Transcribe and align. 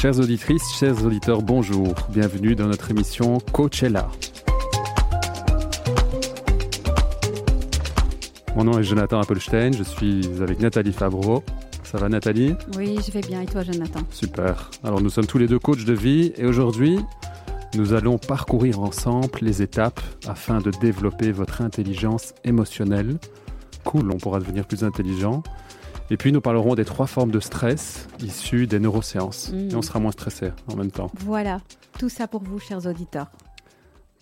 Chères 0.00 0.18
auditrices, 0.20 0.76
chers 0.78 1.04
auditeurs, 1.04 1.42
bonjour. 1.42 1.94
Bienvenue 2.10 2.54
dans 2.54 2.66
notre 2.66 2.90
émission 2.90 3.38
Coachella. 3.52 4.08
Mon 8.54 8.64
nom 8.64 8.78
est 8.78 8.84
Jonathan 8.84 9.20
Appelstein, 9.20 9.72
je 9.72 9.82
suis 9.82 10.26
avec 10.40 10.60
Nathalie 10.60 10.92
Fabreau. 10.92 11.42
Ça 11.86 11.98
va 11.98 12.08
Nathalie 12.08 12.54
Oui, 12.76 12.98
je 13.06 13.12
vais 13.12 13.20
bien. 13.20 13.40
Et 13.42 13.46
toi 13.46 13.62
Jonathan 13.62 14.00
Super. 14.10 14.70
Alors 14.82 15.00
nous 15.00 15.08
sommes 15.10 15.26
tous 15.26 15.38
les 15.38 15.46
deux 15.46 15.58
coachs 15.60 15.84
de 15.84 15.92
vie 15.92 16.32
et 16.36 16.44
aujourd'hui, 16.44 16.98
nous 17.76 17.92
allons 17.94 18.18
parcourir 18.18 18.80
ensemble 18.80 19.28
les 19.40 19.62
étapes 19.62 20.00
afin 20.26 20.58
de 20.58 20.70
développer 20.80 21.30
votre 21.30 21.62
intelligence 21.62 22.34
émotionnelle. 22.44 23.18
Cool, 23.84 24.10
on 24.10 24.16
pourra 24.18 24.40
devenir 24.40 24.66
plus 24.66 24.82
intelligent. 24.82 25.42
Et 26.10 26.16
puis 26.16 26.32
nous 26.32 26.40
parlerons 26.40 26.74
des 26.74 26.84
trois 26.84 27.06
formes 27.06 27.30
de 27.30 27.40
stress 27.40 28.08
issues 28.20 28.66
des 28.66 28.78
neurosciences. 28.80 29.52
Mm. 29.52 29.70
Et 29.70 29.74
on 29.76 29.82
sera 29.82 29.98
moins 30.00 30.12
stressé 30.12 30.50
en 30.72 30.76
même 30.76 30.90
temps. 30.90 31.10
Voilà, 31.20 31.60
tout 31.98 32.08
ça 32.08 32.26
pour 32.28 32.42
vous, 32.42 32.58
chers 32.58 32.84
auditeurs. 32.86 33.28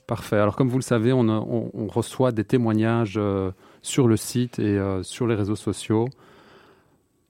Parfait. 0.07 0.37
Alors 0.37 0.55
comme 0.57 0.69
vous 0.69 0.79
le 0.79 0.83
savez, 0.83 1.15
on, 1.15 1.29
a- 1.31 1.33
on- 1.41 1.71
on 1.73 1.87
reçoit 1.87 2.31
des 2.31 2.45
témoignages 2.45 3.15
euh, 3.17 3.53
sur 3.81 4.07
le 4.07 4.19
site 4.19 4.59
et 4.59 4.79
euh, 4.79 5.03
sur 5.03 5.27
les 5.27 5.35
réseaux 5.35 5.57
sociaux. 5.57 6.09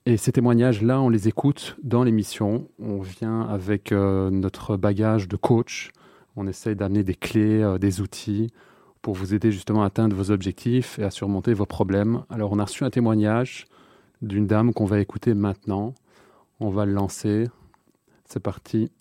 Et 0.07 0.17
ces 0.17 0.31
témoignages-là, 0.31 1.01
on 1.01 1.09
les 1.09 1.27
écoute 1.27 1.77
dans 1.81 2.03
l'émission. 2.03 2.69
On 2.77 2.99
vient 2.99 3.41
avec 3.41 3.91
euh, 3.91 4.29
notre 4.29 4.77
bagage 4.77 5.27
de 5.27 5.35
coach. 5.35 5.89
On 6.35 6.45
essaye 6.45 6.75
d'amener 6.75 7.03
des 7.03 7.15
clés, 7.15 7.63
euh, 7.63 7.79
des 7.79 8.01
outils 8.01 8.51
pour 9.01 9.15
vous 9.15 9.33
aider 9.33 9.51
justement 9.51 9.81
à 9.81 9.87
atteindre 9.87 10.15
vos 10.15 10.29
objectifs 10.29 10.99
et 10.99 11.03
à 11.03 11.09
surmonter 11.09 11.55
vos 11.55 11.65
problèmes. 11.65 12.23
Alors 12.29 12.51
on 12.51 12.59
a 12.59 12.65
reçu 12.65 12.83
un 12.83 12.91
témoignage 12.91 13.65
d'une 14.21 14.45
dame 14.45 14.75
qu'on 14.75 14.85
va 14.85 14.99
écouter 14.99 15.33
maintenant. 15.33 15.95
On 16.59 16.69
va 16.69 16.85
le 16.85 16.93
lancer. 16.93 17.47
C'est 18.25 18.39
parti. 18.39 18.91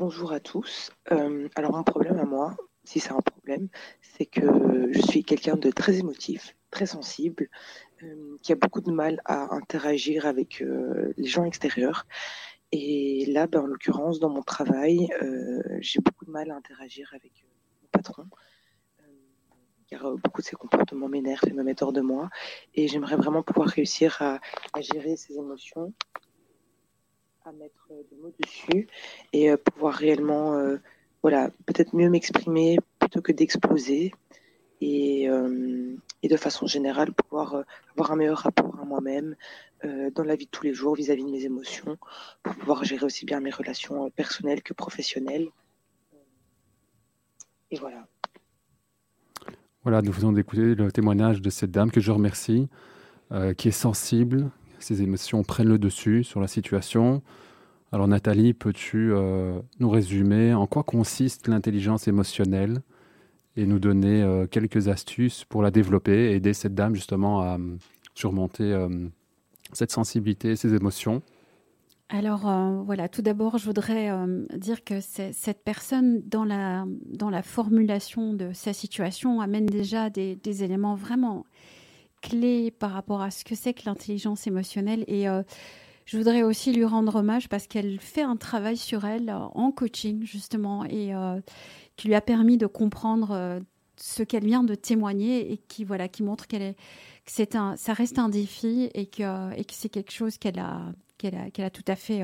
Bonjour 0.00 0.32
à 0.32 0.40
tous. 0.40 0.90
Euh, 1.12 1.48
alors 1.54 1.70
mon 1.70 1.84
problème 1.84 2.18
à 2.18 2.24
moi, 2.24 2.56
si 2.82 2.98
c'est 2.98 3.12
un 3.12 3.20
c'est 4.00 4.26
que 4.26 4.90
je 4.92 5.00
suis 5.00 5.24
quelqu'un 5.24 5.56
de 5.56 5.70
très 5.70 5.98
émotif, 5.98 6.56
très 6.70 6.86
sensible, 6.86 7.48
euh, 8.02 8.38
qui 8.42 8.52
a 8.52 8.56
beaucoup 8.56 8.80
de 8.80 8.90
mal 8.90 9.20
à 9.24 9.54
interagir 9.54 10.26
avec 10.26 10.62
euh, 10.62 11.12
les 11.16 11.28
gens 11.28 11.44
extérieurs. 11.44 12.06
Et 12.72 13.26
là, 13.26 13.46
ben, 13.46 13.60
en 13.60 13.66
l'occurrence, 13.66 14.18
dans 14.18 14.30
mon 14.30 14.42
travail, 14.42 15.08
euh, 15.22 15.62
j'ai 15.80 16.00
beaucoup 16.00 16.24
de 16.24 16.30
mal 16.30 16.50
à 16.50 16.56
interagir 16.56 17.10
avec 17.14 17.44
mon 17.82 17.88
patron. 17.92 18.24
Car 19.88 20.10
beaucoup 20.16 20.40
de 20.40 20.46
ses 20.46 20.56
comportements 20.56 21.08
m'énervent 21.08 21.46
et 21.46 21.52
me 21.52 21.62
mettent 21.62 21.82
hors 21.82 21.92
de 21.92 22.00
moi. 22.00 22.30
Et 22.74 22.88
j'aimerais 22.88 23.16
vraiment 23.16 23.42
pouvoir 23.42 23.68
réussir 23.68 24.22
à, 24.22 24.40
gérer 24.80 25.16
ces 25.16 25.36
émotions, 25.36 25.92
à 27.44 27.52
mettre 27.52 27.88
des 28.10 28.16
mots 28.16 28.32
dessus 28.42 28.88
et 29.34 29.54
pouvoir 29.58 29.92
réellement, 29.92 30.58
voilà, 31.20 31.50
peut-être 31.66 31.94
mieux 31.94 32.08
m'exprimer 32.08 32.78
que 33.20 33.32
d'exploser 33.32 34.12
et, 34.82 35.28
euh, 35.28 35.96
et 36.22 36.28
de 36.28 36.36
façon 36.36 36.66
générale 36.66 37.12
pouvoir 37.12 37.54
euh, 37.54 37.62
avoir 37.92 38.12
un 38.12 38.16
meilleur 38.16 38.38
rapport 38.38 38.78
à 38.80 38.84
moi-même 38.84 39.36
euh, 39.84 40.10
dans 40.10 40.24
la 40.24 40.36
vie 40.36 40.46
de 40.46 40.50
tous 40.50 40.64
les 40.64 40.74
jours 40.74 40.96
vis-à-vis 40.96 41.24
de 41.24 41.30
mes 41.30 41.44
émotions 41.44 41.96
pour 42.42 42.54
pouvoir 42.56 42.84
gérer 42.84 43.06
aussi 43.06 43.24
bien 43.24 43.40
mes 43.40 43.50
relations 43.50 44.10
personnelles 44.10 44.62
que 44.62 44.74
professionnelles. 44.74 45.48
Et 47.70 47.76
voilà. 47.78 48.06
Voilà, 49.84 50.02
nous 50.02 50.12
faisons 50.12 50.32
d'écouter 50.32 50.74
le 50.74 50.92
témoignage 50.92 51.40
de 51.40 51.50
cette 51.50 51.70
dame 51.70 51.90
que 51.90 52.00
je 52.00 52.12
remercie, 52.12 52.68
qui 53.56 53.68
est 53.68 53.72
sensible, 53.72 54.50
ses 54.78 55.02
émotions 55.02 55.42
prennent 55.42 55.70
le 55.70 55.78
dessus 55.78 56.22
sur 56.22 56.40
la 56.40 56.46
situation. 56.46 57.22
Alors 57.90 58.06
Nathalie, 58.06 58.52
peux-tu 58.52 59.12
nous 59.80 59.90
résumer 59.90 60.54
en 60.54 60.66
quoi 60.68 60.84
consiste 60.84 61.48
l'intelligence 61.48 62.06
émotionnelle 62.06 62.82
et 63.56 63.66
nous 63.66 63.78
donner 63.78 64.22
euh, 64.22 64.46
quelques 64.46 64.88
astuces 64.88 65.44
pour 65.44 65.62
la 65.62 65.70
développer 65.70 66.32
aider 66.32 66.54
cette 66.54 66.74
dame 66.74 66.94
justement 66.94 67.40
à 67.40 67.58
euh, 67.58 67.76
surmonter 68.14 68.64
euh, 68.64 68.88
cette 69.72 69.90
sensibilité, 69.90 70.56
ces 70.56 70.74
émotions 70.74 71.22
Alors 72.08 72.50
voilà, 72.84 73.08
tout 73.08 73.22
d'abord, 73.22 73.56
je 73.56 73.64
voudrais 73.64 74.10
dire 74.54 74.84
que 74.84 75.00
cette 75.00 75.64
personne, 75.64 76.20
dans 76.26 76.44
la, 76.44 76.84
dans 77.06 77.30
la 77.30 77.42
formulation 77.42 78.34
de 78.34 78.52
sa 78.52 78.74
situation, 78.74 79.40
amène 79.40 79.64
déjà 79.64 80.10
des, 80.10 80.36
des 80.36 80.62
éléments 80.62 80.94
vraiment 80.94 81.46
clés 82.20 82.70
par 82.70 82.90
rapport 82.90 83.22
à 83.22 83.30
ce 83.30 83.44
que 83.44 83.54
c'est 83.54 83.72
que 83.72 83.84
l'intelligence 83.86 84.46
émotionnelle. 84.46 85.04
Et 85.08 85.26
je 86.04 86.16
voudrais 86.16 86.42
aussi 86.42 86.72
lui 86.72 86.84
rendre 86.84 87.16
hommage 87.16 87.48
parce 87.48 87.66
qu'elle 87.66 87.98
fait 88.00 88.22
un 88.22 88.36
travail 88.36 88.76
sur 88.76 89.04
elle 89.04 89.28
euh, 89.28 89.38
en 89.54 89.70
coaching, 89.70 90.24
justement, 90.24 90.84
et 90.84 91.14
euh, 91.14 91.40
qui 91.96 92.08
lui 92.08 92.14
a 92.14 92.20
permis 92.20 92.58
de 92.58 92.66
comprendre 92.66 93.30
euh, 93.32 93.60
ce 93.96 94.22
qu'elle 94.22 94.44
vient 94.44 94.64
de 94.64 94.74
témoigner 94.74 95.52
et 95.52 95.58
qui, 95.58 95.84
voilà, 95.84 96.08
qui 96.08 96.22
montre 96.22 96.46
qu'elle 96.46 96.62
est, 96.62 96.74
que 96.74 97.32
c'est 97.32 97.54
un, 97.54 97.76
ça 97.76 97.92
reste 97.92 98.18
un 98.18 98.28
défi 98.28 98.90
et 98.94 99.06
que, 99.06 99.54
et 99.56 99.64
que 99.64 99.74
c'est 99.74 99.88
quelque 99.88 100.12
chose 100.12 100.38
qu'elle 100.38 100.58
a, 100.58 100.92
qu'elle 101.18 101.64
a, 101.64 101.70
tout 101.70 101.84
à 101.86 101.94
fait 101.94 102.22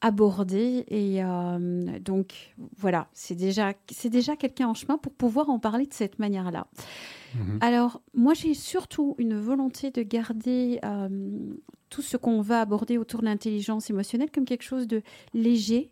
abordé. 0.00 0.84
Et 0.88 1.22
euh, 1.22 1.98
donc, 2.00 2.54
voilà, 2.76 3.08
c'est 3.12 3.34
déjà, 3.34 3.74
c'est 3.90 4.10
déjà 4.10 4.36
quelqu'un 4.36 4.68
en 4.68 4.74
chemin 4.74 4.98
pour 4.98 5.12
pouvoir 5.12 5.50
en 5.50 5.58
parler 5.58 5.86
de 5.86 5.94
cette 5.94 6.18
manière-là. 6.18 6.66
Mhm. 7.34 7.58
Alors, 7.60 8.00
moi, 8.14 8.34
j'ai 8.34 8.54
surtout 8.54 9.14
une 9.18 9.38
volonté 9.38 9.90
de 9.90 10.02
garder 10.02 10.80
euh, 10.84 11.08
tout 11.88 12.02
ce 12.02 12.16
qu'on 12.16 12.40
va 12.40 12.60
aborder 12.60 12.98
autour 12.98 13.20
de 13.20 13.26
l'intelligence 13.26 13.90
émotionnelle 13.90 14.30
comme 14.30 14.44
quelque 14.44 14.64
chose 14.64 14.86
de 14.86 15.02
léger. 15.34 15.90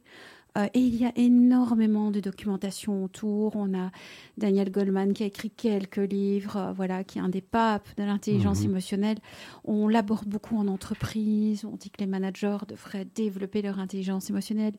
Euh, 0.57 0.67
et 0.75 0.81
il 0.81 0.97
y 0.97 1.05
a 1.05 1.13
énormément 1.17 2.11
de 2.11 2.21
documentation 2.21 3.05
autour. 3.05 3.55
On 3.55 3.75
a 3.79 3.91
Daniel 4.39 4.71
Goldman 4.71 5.13
qui 5.13 5.23
a 5.23 5.27
écrit 5.27 5.51
quelques 5.51 5.97
livres, 5.99 6.57
euh, 6.57 6.73
voilà, 6.73 7.05
qui 7.05 7.19
est 7.19 7.21
un 7.21 7.29
des 7.29 7.43
papes 7.43 7.89
de 7.97 8.03
l'intelligence 8.03 8.61
Mhm. 8.61 8.71
émotionnelle. 8.71 9.19
On 9.65 9.89
l'aborde 9.89 10.27
beaucoup 10.27 10.56
en 10.56 10.67
entreprise. 10.67 11.65
On 11.65 11.77
dit 11.77 11.91
que 11.91 11.99
les 12.00 12.06
managers 12.06 12.56
devraient 12.67 13.05
développer 13.15 13.61
leur 13.62 13.79
intelligence 13.79 14.31
émotionnelle. 14.31 14.75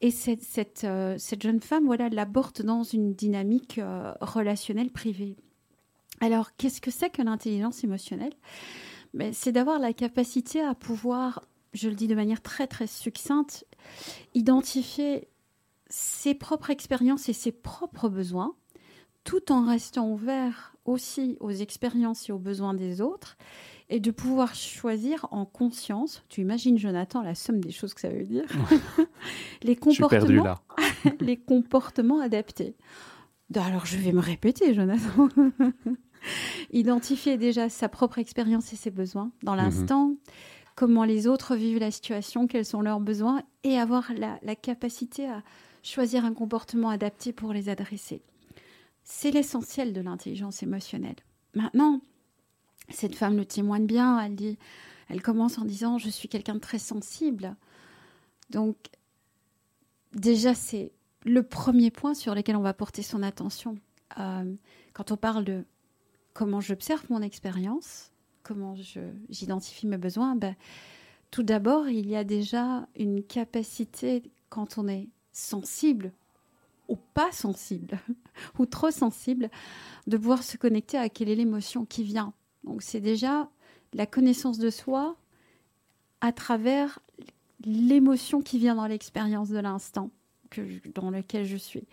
Et 0.00 0.10
cette, 0.10 0.42
cette, 0.42 0.84
euh, 0.84 1.16
cette 1.18 1.42
jeune 1.42 1.60
femme, 1.60 1.84
voilà, 1.84 2.08
l'aborde 2.08 2.62
dans 2.62 2.82
une 2.82 3.12
dynamique 3.14 3.80
relationnelle 4.20 4.90
privée. 4.90 5.36
Alors, 6.20 6.56
qu'est-ce 6.56 6.80
que 6.80 6.90
c'est 6.90 7.10
que 7.10 7.22
l'intelligence 7.22 7.84
émotionnelle? 7.84 8.32
Ben, 9.12 9.32
C'est 9.32 9.52
d'avoir 9.52 9.78
la 9.78 9.92
capacité 9.92 10.60
à 10.62 10.74
pouvoir, 10.74 11.44
je 11.72 11.88
le 11.88 11.94
dis 11.94 12.06
de 12.08 12.14
manière 12.14 12.40
très 12.40 12.66
très 12.66 12.86
succincte, 12.86 13.66
identifier 14.34 15.28
ses 15.88 16.34
propres 16.34 16.70
expériences 16.70 17.28
et 17.28 17.32
ses 17.32 17.52
propres 17.52 18.08
besoins, 18.08 18.54
tout 19.22 19.52
en 19.52 19.64
restant 19.64 20.10
ouvert 20.10 20.74
aussi 20.84 21.36
aux 21.40 21.50
expériences 21.50 22.28
et 22.28 22.32
aux 22.32 22.38
besoins 22.38 22.74
des 22.74 23.00
autres, 23.00 23.36
et 23.90 24.00
de 24.00 24.10
pouvoir 24.10 24.54
choisir 24.54 25.26
en 25.30 25.44
conscience, 25.44 26.24
tu 26.28 26.40
imagines 26.40 26.78
Jonathan 26.78 27.22
la 27.22 27.34
somme 27.34 27.60
des 27.60 27.70
choses 27.70 27.94
que 27.94 28.00
ça 28.00 28.08
veut 28.08 28.24
dire, 28.24 28.46
les 29.62 29.76
comportements 29.76 30.44
là. 30.44 30.60
les 31.20 31.36
comportements 31.36 32.20
adaptés. 32.20 32.76
Alors, 33.54 33.86
je 33.86 33.98
vais 33.98 34.12
me 34.12 34.20
répéter, 34.20 34.74
Jonathan. 34.74 35.28
Identifier 36.72 37.36
déjà 37.36 37.68
sa 37.68 37.88
propre 37.88 38.18
expérience 38.18 38.72
et 38.72 38.76
ses 38.76 38.90
besoins 38.90 39.30
dans 39.42 39.54
l'instant. 39.54 40.14
Comment 40.74 41.04
les 41.04 41.26
autres 41.26 41.56
vivent 41.56 41.78
la 41.78 41.90
situation, 41.90 42.46
quels 42.46 42.64
sont 42.64 42.80
leurs 42.80 43.00
besoins, 43.00 43.42
et 43.62 43.78
avoir 43.78 44.12
la, 44.14 44.56
capacité 44.56 45.28
à 45.28 45.42
choisir 45.82 46.24
un 46.24 46.34
comportement 46.34 46.90
adapté 46.90 47.32
pour 47.32 47.52
les 47.52 47.68
adresser. 47.68 48.22
C'est 49.04 49.30
l'essentiel 49.30 49.92
de 49.92 50.00
l'intelligence 50.00 50.62
émotionnelle. 50.62 51.16
Maintenant, 51.54 52.00
cette 52.88 53.14
femme 53.14 53.36
le 53.36 53.44
témoigne 53.44 53.86
bien, 53.86 54.18
elle 54.20 54.34
dit, 54.34 54.58
elle 55.08 55.22
commence 55.22 55.58
en 55.58 55.64
disant 55.64 55.98
je 55.98 56.08
suis 56.08 56.28
quelqu'un 56.28 56.54
de 56.54 56.60
très 56.60 56.78
sensible. 56.78 57.54
Donc 58.50 58.76
déjà 60.12 60.54
c'est 60.54 60.92
le 61.24 61.42
premier 61.42 61.90
point 61.90 62.14
sur 62.14 62.34
lequel 62.34 62.56
on 62.56 62.62
va 62.62 62.74
porter 62.74 63.02
son 63.02 63.22
attention. 63.22 63.78
Euh, 64.18 64.54
quand 64.92 65.12
on 65.12 65.16
parle 65.16 65.44
de 65.44 65.64
comment 66.32 66.60
j'observe 66.60 67.04
mon 67.10 67.22
expérience, 67.22 68.10
comment 68.44 68.76
j'identifie 69.28 69.88
mes 69.88 69.98
besoins, 69.98 70.36
ben, 70.36 70.54
tout 71.32 71.42
d'abord, 71.42 71.88
il 71.88 72.08
y 72.08 72.14
a 72.14 72.22
déjà 72.22 72.86
une 72.94 73.24
capacité, 73.24 74.22
quand 74.50 74.78
on 74.78 74.86
est 74.86 75.08
sensible 75.32 76.12
ou 76.86 76.96
pas 77.14 77.32
sensible, 77.32 77.98
ou 78.58 78.66
trop 78.66 78.92
sensible, 78.92 79.50
de 80.06 80.16
pouvoir 80.16 80.44
se 80.44 80.56
connecter 80.56 80.96
à 80.96 81.08
quelle 81.08 81.28
est 81.28 81.34
l'émotion 81.34 81.84
qui 81.84 82.04
vient. 82.04 82.32
Donc 82.62 82.82
c'est 82.82 83.00
déjà 83.00 83.48
la 83.94 84.06
connaissance 84.06 84.58
de 84.58 84.70
soi 84.70 85.16
à 86.20 86.32
travers 86.32 87.00
l'émotion 87.64 88.42
qui 88.42 88.58
vient 88.58 88.74
dans 88.74 88.86
l'expérience 88.86 89.48
de 89.48 89.58
l'instant 89.58 90.10
dans 90.94 91.10
lequel 91.10 91.44
je 91.44 91.56
suis. 91.56 91.86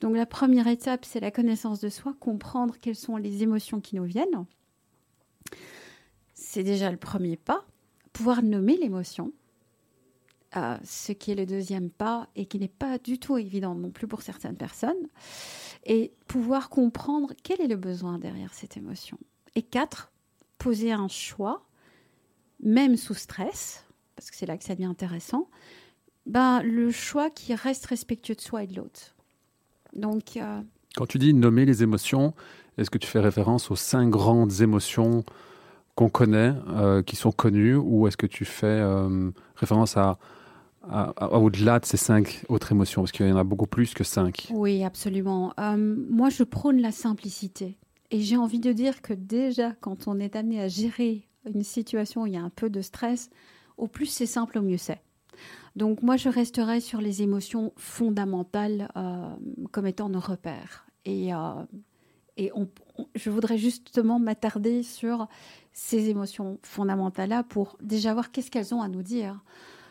Donc 0.00 0.16
la 0.16 0.26
première 0.26 0.66
étape, 0.66 1.04
c'est 1.04 1.20
la 1.20 1.30
connaissance 1.30 1.80
de 1.80 1.88
soi, 1.88 2.14
comprendre 2.18 2.76
quelles 2.80 2.96
sont 2.96 3.16
les 3.16 3.42
émotions 3.42 3.80
qui 3.80 3.96
nous 3.96 4.04
viennent. 4.04 4.46
C'est 6.40 6.64
déjà 6.64 6.90
le 6.90 6.96
premier 6.96 7.36
pas. 7.36 7.66
Pouvoir 8.14 8.42
nommer 8.42 8.78
l'émotion, 8.78 9.30
euh, 10.56 10.78
ce 10.82 11.12
qui 11.12 11.30
est 11.30 11.34
le 11.34 11.44
deuxième 11.44 11.90
pas 11.90 12.28
et 12.34 12.46
qui 12.46 12.58
n'est 12.58 12.66
pas 12.66 12.96
du 12.96 13.18
tout 13.18 13.36
évident 13.36 13.74
non 13.74 13.90
plus 13.90 14.08
pour 14.08 14.22
certaines 14.22 14.56
personnes. 14.56 15.06
Et 15.84 16.14
pouvoir 16.26 16.70
comprendre 16.70 17.34
quel 17.42 17.60
est 17.60 17.68
le 17.68 17.76
besoin 17.76 18.18
derrière 18.18 18.54
cette 18.54 18.78
émotion. 18.78 19.18
Et 19.54 19.60
quatre, 19.60 20.10
poser 20.56 20.92
un 20.92 21.08
choix, 21.08 21.66
même 22.62 22.96
sous 22.96 23.14
stress, 23.14 23.84
parce 24.16 24.30
que 24.30 24.36
c'est 24.36 24.46
là 24.46 24.56
que 24.56 24.64
ça 24.64 24.74
devient 24.74 24.86
intéressant, 24.86 25.50
ben, 26.24 26.62
le 26.62 26.90
choix 26.90 27.28
qui 27.28 27.54
reste 27.54 27.84
respectueux 27.84 28.34
de 28.34 28.40
soi 28.40 28.64
et 28.64 28.66
de 28.66 28.76
l'autre. 28.76 29.14
Donc, 29.92 30.38
euh, 30.38 30.62
Quand 30.96 31.06
tu 31.06 31.18
dis 31.18 31.34
nommer 31.34 31.66
les 31.66 31.82
émotions, 31.82 32.34
est-ce 32.78 32.88
que 32.88 32.98
tu 32.98 33.06
fais 33.06 33.20
référence 33.20 33.70
aux 33.70 33.76
cinq 33.76 34.08
grandes 34.08 34.62
émotions 34.62 35.22
qu'on 36.00 36.08
connaît, 36.08 36.54
euh, 36.68 37.02
qui 37.02 37.14
sont 37.14 37.30
connues, 37.30 37.76
ou 37.76 38.06
est-ce 38.06 38.16
que 38.16 38.26
tu 38.26 38.46
fais 38.46 38.66
euh, 38.66 39.30
référence 39.54 39.98
à, 39.98 40.16
au-delà 41.30 41.78
de 41.78 41.84
ces 41.84 41.98
cinq 41.98 42.42
autres 42.48 42.72
émotions, 42.72 43.02
parce 43.02 43.12
qu'il 43.12 43.28
y 43.28 43.32
en 43.32 43.36
a 43.36 43.44
beaucoup 43.44 43.66
plus 43.66 43.92
que 43.92 44.02
cinq. 44.02 44.48
Oui, 44.50 44.82
absolument. 44.82 45.52
moi, 45.76 46.30
je 46.30 46.42
prône 46.42 46.80
la 46.80 46.90
simplicité. 46.90 47.76
Et 48.10 48.22
j'ai 48.22 48.38
envie 48.38 48.60
de 48.60 48.72
dire 48.72 49.02
que 49.02 49.12
déjà, 49.12 49.72
quand 49.72 50.08
on 50.08 50.18
est 50.18 50.36
amené 50.36 50.62
à 50.62 50.68
gérer 50.68 51.28
une 51.54 51.62
situation 51.62 52.22
où 52.22 52.26
il 52.26 52.32
y 52.32 52.38
a 52.38 52.42
un 52.42 52.48
peu 52.50 52.70
de 52.70 52.80
stress, 52.80 53.28
au 53.76 53.86
plus 53.86 54.06
c'est 54.06 54.24
simple, 54.24 54.56
au 54.58 54.62
mieux 54.62 54.78
c'est. 54.78 55.02
Donc 55.76 56.02
moi, 56.02 56.16
je 56.16 56.30
resterai 56.30 56.80
sur 56.80 57.02
les 57.02 57.20
émotions 57.20 57.74
fondamentales 57.76 58.88
euh, 58.96 59.28
comme 59.70 59.86
étant 59.86 60.08
nos 60.08 60.18
repères. 60.18 60.86
Et, 61.04 61.34
euh, 61.34 61.38
et 62.40 62.50
je 63.14 63.30
voudrais 63.30 63.58
justement 63.58 64.18
m'attarder 64.18 64.82
sur 64.82 65.28
ces 65.72 66.08
émotions 66.08 66.58
fondamentales-là 66.62 67.42
pour 67.44 67.76
déjà 67.82 68.14
voir 68.14 68.32
qu'est-ce 68.32 68.50
qu'elles 68.50 68.74
ont 68.74 68.80
à 68.80 68.88
nous 68.88 69.02
dire. 69.02 69.44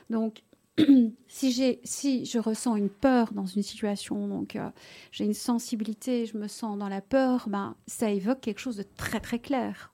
Donc, 0.09 0.43
si, 1.27 1.79
si 1.83 2.25
je 2.25 2.39
ressens 2.39 2.75
une 2.75 2.89
peur 2.89 3.33
dans 3.33 3.45
une 3.45 3.61
situation, 3.61 4.27
donc 4.27 4.55
euh, 4.55 4.69
j'ai 5.11 5.25
une 5.25 5.33
sensibilité, 5.33 6.25
je 6.25 6.37
me 6.37 6.47
sens 6.47 6.77
dans 6.77 6.89
la 6.89 7.01
peur, 7.01 7.47
ben, 7.49 7.75
ça 7.85 8.09
évoque 8.09 8.41
quelque 8.41 8.59
chose 8.59 8.77
de 8.77 8.85
très 8.97 9.19
très 9.19 9.39
clair. 9.39 9.93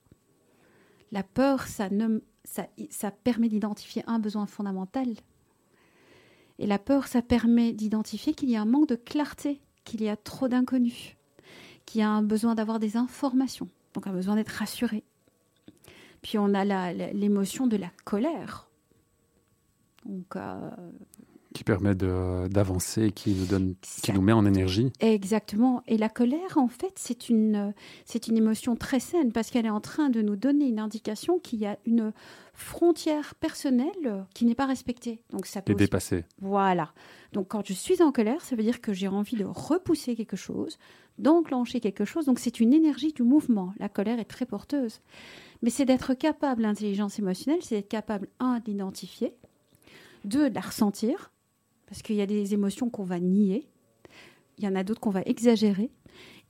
La 1.12 1.24
peur, 1.24 1.68
ça, 1.68 1.90
ça 2.90 3.12
permet 3.12 3.50
d'identifier 3.50 4.04
un 4.07 4.19
besoin 4.19 4.46
fondamental 4.46 5.07
et 6.57 6.68
la 6.68 6.80
peur, 6.80 7.07
ça 7.07 7.22
permet 7.22 7.74
d'identifier 7.74 8.34
qu'il 8.34 8.50
y 8.50 8.56
a 8.56 8.62
un 8.62 8.66
manque 8.66 8.88
de 8.88 8.96
clarté, 8.96 9.62
qu'il 9.84 10.02
y 10.02 10.10
a 10.10 10.16
trop 10.16 10.48
d'inconnus, 10.48 11.18
qu'il 11.85 12.01
y 12.01 12.03
a 12.03 12.09
un 12.09 12.23
besoin 12.23 12.55
d'avoir 12.55 12.79
des 12.79 12.97
informations, 12.97 13.69
donc 13.93 14.07
un 14.07 14.13
besoin 14.13 14.35
d'être 14.35 14.49
rassuré. 14.49 15.03
Puis 16.21 16.37
on 16.37 16.53
a 16.53 16.91
l'émotion 17.13 17.67
de 17.67 17.77
la 17.77 17.91
colère. 18.03 18.67
Donc, 20.05 20.35
euh, 20.35 20.69
qui 21.56 21.63
permet 21.63 21.96
d'avancer, 21.96 23.12
qui 23.12 23.34
nous 23.34 23.46
donne, 23.46 23.75
qui 24.04 24.12
nous 24.12 24.22
met 24.22 24.34
en 24.34 24.46
énergie. 24.46 24.92
Exactement. 25.00 25.81
Et 25.88 25.98
la 25.98 26.10
colère, 26.10 26.57
en 26.57 26.68
fait, 26.68 26.92
c'est 26.98 27.30
une, 27.30 27.74
c'est 28.04 28.28
une 28.28 28.36
émotion 28.36 28.75
très 28.75 29.00
saine 29.00 29.31
parce 29.31 29.52
qu'elle 29.52 29.66
est 29.66 29.72
en 29.72 29.80
train 29.80 30.10
de 30.10 30.22
nous 30.22 30.36
donner 30.36 30.68
une 30.68 30.80
indication 30.80 31.40
qu'il 31.40 31.60
y 31.60 31.66
a 31.66 31.80
une 31.86 32.12
frontière 32.54 33.36
personnelle 33.36 34.25
qui 34.34 34.44
n'est 34.44 34.54
pas 34.54 34.66
respectée. 34.66 35.22
Donc 35.31 35.46
ça 35.46 35.62
peut 35.62 35.72
et 35.72 35.75
dépassée. 35.75 36.25
Voilà. 36.42 36.92
Donc 37.31 37.48
quand 37.48 37.66
je 37.66 37.72
suis 37.72 38.02
en 38.02 38.12
colère, 38.12 38.42
ça 38.42 38.57
veut 38.57 38.63
dire 38.63 38.81
que 38.81 38.92
j'ai 38.92 39.07
envie 39.07 39.38
de 39.38 39.46
repousser 39.46 40.18
quelque 40.18 40.36
chose, 40.36 40.78
d'enclencher 41.19 41.80
quelque 41.80 42.04
chose. 42.04 42.25
Donc 42.25 42.40
c'est 42.40 42.60
une 42.60 42.74
énergie 42.74 43.13
du 43.13 43.24
mouvement. 43.24 43.74
La 43.80 43.88
colère 43.88 44.19
est 44.19 44.25
très 44.25 44.46
porteuse. 44.46 45.00
Mais 45.62 45.69
c'est 45.69 45.86
d'être 45.86 46.16
capable, 46.16 46.63
l'intelligence 46.63 47.18
émotionnelle, 47.18 47.62
c'est 47.62 47.75
d'être 47.75 47.88
capable, 47.88 48.28
un, 48.42 48.60
d'identifier, 48.60 49.34
deux, 50.25 50.50
de 50.50 50.56
la 50.56 50.62
ressentir, 50.62 51.31
parce 51.87 52.01
qu'il 52.01 52.15
y 52.15 52.21
a 52.21 52.25
des 52.25 52.53
émotions 52.53 52.89
qu'on 52.89 53.03
va 53.03 53.19
nier, 53.19 53.67
il 54.57 54.63
y 54.63 54.67
en 54.67 54.75
a 54.75 54.83
d'autres 54.83 55.01
qu'on 55.01 55.09
va 55.09 55.21
exagérer, 55.25 55.91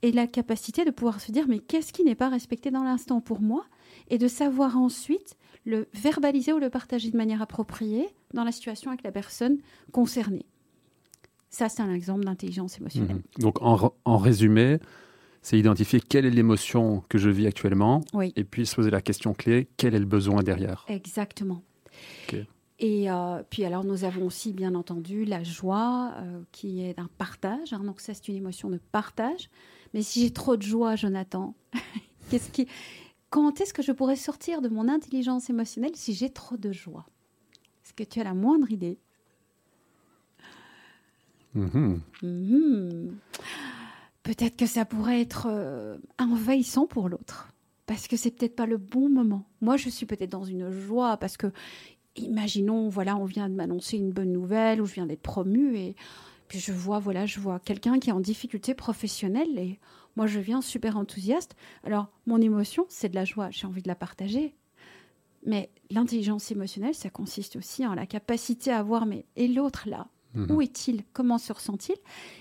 et 0.02 0.12
la 0.12 0.26
capacité 0.26 0.84
de 0.84 0.90
pouvoir 0.90 1.20
se 1.20 1.32
dire 1.32 1.46
mais 1.48 1.58
qu'est-ce 1.58 1.92
qui 1.92 2.04
n'est 2.04 2.14
pas 2.14 2.28
respecté 2.28 2.70
dans 2.70 2.84
l'instant 2.84 3.20
pour 3.20 3.40
moi, 3.40 3.64
et 4.08 4.18
de 4.18 4.28
savoir 4.28 4.76
ensuite 4.76 5.36
le 5.64 5.88
verbaliser 5.94 6.52
ou 6.52 6.58
le 6.58 6.70
partager 6.70 7.10
de 7.10 7.16
manière 7.16 7.42
appropriée 7.42 8.08
dans 8.34 8.44
la 8.44 8.52
situation 8.52 8.90
avec 8.90 9.02
la 9.02 9.12
personne 9.12 9.58
concernée. 9.92 10.46
Ça, 11.50 11.68
c'est 11.68 11.82
un 11.82 11.92
exemple 11.92 12.24
d'intelligence 12.24 12.78
émotionnelle. 12.78 13.16
Mhm. 13.16 13.22
Donc, 13.38 13.56
en, 13.60 14.18
résumé, 14.18 14.78
c'est 15.42 15.58
identifier 15.58 16.00
quelle 16.00 16.26
est 16.26 16.30
l'émotion 16.30 17.02
que 17.08 17.18
je 17.18 17.30
vis 17.30 17.46
actuellement, 17.46 18.02
et 18.36 18.44
puis 18.44 18.66
se 18.66 18.76
poser 18.76 18.90
la 18.90 19.00
question 19.00 19.32
clé, 19.32 19.68
quel 19.76 19.94
est 19.94 19.98
le 19.98 20.06
besoin 20.06 20.42
derrière? 20.42 20.84
Exactement. 20.88 21.62
Et 22.78 23.10
euh, 23.10 23.42
puis 23.48 23.64
alors 23.64 23.84
nous 23.84 24.04
avons 24.04 24.26
aussi 24.26 24.52
bien 24.52 24.74
entendu 24.74 25.24
la 25.24 25.42
joie 25.42 26.12
euh, 26.16 26.42
qui 26.52 26.82
est 26.82 26.98
un 26.98 27.08
partage. 27.18 27.72
Hein. 27.72 27.82
donc 27.84 28.00
ça 28.00 28.12
c'est 28.12 28.28
une 28.28 28.36
émotion 28.36 28.68
de 28.68 28.78
partage. 28.92 29.48
Mais 29.94 30.02
si 30.02 30.20
j'ai 30.20 30.32
trop 30.32 30.56
de 30.56 30.62
joie, 30.62 30.94
Jonathan, 30.94 31.54
qu'est-ce 32.30 32.50
qui, 32.50 32.68
quand 33.30 33.60
est-ce 33.60 33.72
que 33.72 33.82
je 33.82 33.92
pourrais 33.92 34.16
sortir 34.16 34.60
de 34.60 34.68
mon 34.68 34.88
intelligence 34.88 35.48
émotionnelle 35.48 35.94
si 35.94 36.12
j'ai 36.12 36.28
trop 36.28 36.56
de 36.56 36.72
joie? 36.72 37.06
Est-ce 37.84 37.94
que 37.94 38.04
tu 38.04 38.20
as 38.20 38.24
la 38.24 38.34
moindre 38.34 38.70
idée? 38.70 38.98
Mm-hmm. 41.56 42.00
Mm-hmm. 42.22 43.10
Peut-être 44.22 44.56
que 44.56 44.66
ça 44.66 44.84
pourrait 44.84 45.22
être 45.22 45.46
euh, 45.48 45.96
envahissant 46.18 46.86
pour 46.86 47.08
l'autre 47.08 47.48
parce 47.86 48.08
que 48.08 48.16
c'est 48.16 48.32
peut-être 48.32 48.56
pas 48.56 48.66
le 48.66 48.76
bon 48.76 49.08
moment. 49.08 49.44
Moi, 49.60 49.76
je 49.76 49.88
suis 49.88 50.06
peut-être 50.06 50.30
dans 50.30 50.44
une 50.44 50.70
joie 50.70 51.16
parce 51.16 51.36
que 51.36 51.52
imaginons, 52.18 52.88
voilà, 52.88 53.16
on 53.16 53.24
vient 53.24 53.48
de 53.48 53.54
m'annoncer 53.54 53.96
une 53.96 54.10
bonne 54.10 54.32
nouvelle 54.32 54.80
ou 54.80 54.86
je 54.86 54.94
viens 54.94 55.06
d'être 55.06 55.22
promue 55.22 55.76
et 55.76 55.94
puis 56.48 56.58
je 56.58 56.72
vois, 56.72 56.98
voilà, 56.98 57.26
je 57.26 57.40
vois 57.40 57.58
quelqu'un 57.58 57.98
qui 57.98 58.10
est 58.10 58.12
en 58.12 58.20
difficulté 58.20 58.74
professionnelle 58.74 59.58
et 59.58 59.78
moi 60.16 60.26
je 60.26 60.38
viens 60.38 60.60
super 60.60 60.96
enthousiaste. 60.96 61.56
Alors 61.84 62.08
mon 62.26 62.40
émotion, 62.40 62.86
c'est 62.88 63.08
de 63.08 63.14
la 63.14 63.24
joie, 63.24 63.48
j'ai 63.50 63.66
envie 63.66 63.82
de 63.82 63.88
la 63.88 63.94
partager. 63.94 64.54
Mais 65.44 65.70
l'intelligence 65.90 66.50
émotionnelle, 66.50 66.94
ça 66.94 67.08
consiste 67.08 67.56
aussi 67.56 67.86
en 67.86 67.94
la 67.94 68.06
capacité 68.06 68.72
à 68.72 68.82
voir, 68.82 69.06
mais 69.06 69.24
et 69.36 69.46
l'autre 69.46 69.88
là, 69.88 70.08
mhm. 70.34 70.50
où 70.50 70.60
est-il? 70.60 71.04
Comment 71.12 71.38
se 71.38 71.52
ressent-il? 71.52 71.96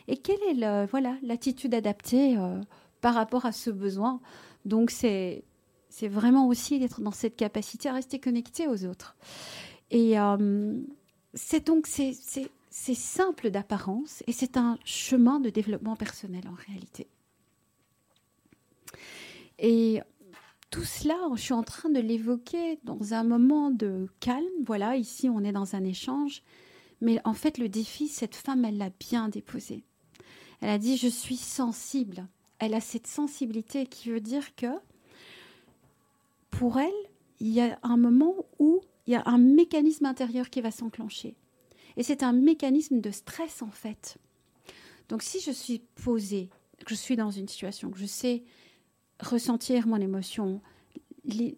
Et 0.08 0.17
quelle 0.17 0.41
est 0.50 0.55
le, 0.55 0.88
voilà 0.88 1.15
l'attitude 1.22 1.74
adaptée 1.74 2.38
euh, 2.38 2.60
par 3.01 3.13
rapport 3.13 3.46
à 3.46 3.51
ce 3.51 3.70
besoin? 3.70 4.20
Donc 4.65 4.89
c'est 4.89 5.44
c'est 5.97 6.09
vraiment 6.09 6.49
aussi 6.49 6.77
d'être 6.77 6.99
dans 6.99 7.13
cette 7.13 7.37
capacité 7.37 7.87
à 7.87 7.93
rester 7.93 8.19
connecté 8.19 8.67
aux 8.67 8.83
autres. 8.83 9.15
Et 9.91 10.19
euh, 10.19 10.77
c'est 11.33 11.65
donc 11.65 11.87
c'est 11.87 12.13
simple 12.69 13.49
d'apparence 13.49 14.21
et 14.27 14.33
c'est 14.33 14.57
un 14.57 14.77
chemin 14.83 15.39
de 15.39 15.49
développement 15.49 15.95
personnel 15.95 16.43
en 16.49 16.55
réalité. 16.67 17.07
Et 19.57 20.01
tout 20.69 20.83
cela, 20.83 21.15
je 21.33 21.41
suis 21.41 21.53
en 21.53 21.63
train 21.63 21.89
de 21.89 22.01
l'évoquer 22.01 22.77
dans 22.83 23.13
un 23.13 23.23
moment 23.23 23.71
de 23.71 24.09
calme. 24.19 24.43
Voilà, 24.65 24.97
ici 24.97 25.29
on 25.29 25.45
est 25.45 25.53
dans 25.53 25.75
un 25.77 25.85
échange. 25.85 26.43
Mais 26.99 27.21
en 27.23 27.33
fait, 27.33 27.57
le 27.57 27.69
défi, 27.69 28.09
cette 28.09 28.35
femme, 28.35 28.65
elle 28.65 28.79
l'a 28.79 28.91
bien 28.99 29.29
déposé. 29.29 29.85
Elle 30.59 30.71
a 30.71 30.77
dit, 30.77 30.97
je 30.97 31.07
suis 31.07 31.37
sensible. 31.37 32.27
Elle 32.59 32.73
a 32.73 32.81
cette 32.81 33.07
sensibilité 33.07 33.85
qui 33.85 34.09
veut 34.09 34.19
dire 34.19 34.55
que 34.55 34.67
pour 36.57 36.79
elle, 36.79 36.93
il 37.39 37.50
y 37.50 37.62
a 37.62 37.77
un 37.83 37.97
moment 37.97 38.33
où 38.59 38.81
il 39.07 39.13
y 39.13 39.15
a 39.15 39.24
un 39.25 39.38
mécanisme 39.38 40.05
intérieur 40.05 40.50
qui 40.50 40.62
va 40.62 40.71
s'enclencher. 40.71 41.35
Et 41.97 42.03
c'est 42.03 42.24
un 42.24 42.33
mécanisme 42.33 43.01
de 43.01 43.12
stress 43.12 43.62
en 43.62 43.71
fait. 43.71 44.17
Donc 45.09 45.21
si 45.21 45.39
je 45.39 45.51
suis 45.51 45.79
posée, 46.03 46.50
que 46.85 46.89
je 46.89 46.95
suis 46.95 47.15
dans 47.15 47.31
une 47.31 47.47
situation, 47.47 47.91
que 47.91 48.00
je 48.00 48.05
sais 48.05 48.43
ressentir 49.19 49.88
mon 49.88 49.97
émotion, 49.97 50.62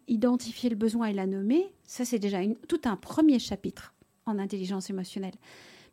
identifier 0.07 0.69
le 0.69 0.75
besoin 0.75 1.07
et 1.07 1.13
la 1.13 1.27
nommer, 1.27 1.73
ça 1.85 2.03
c'est 2.05 2.19
déjà 2.19 2.39
tout 2.67 2.81
un 2.85 2.95
premier 2.95 3.39
chapitre 3.39 3.93
en 4.25 4.39
intelligence 4.39 4.89
émotionnelle. 4.89 5.35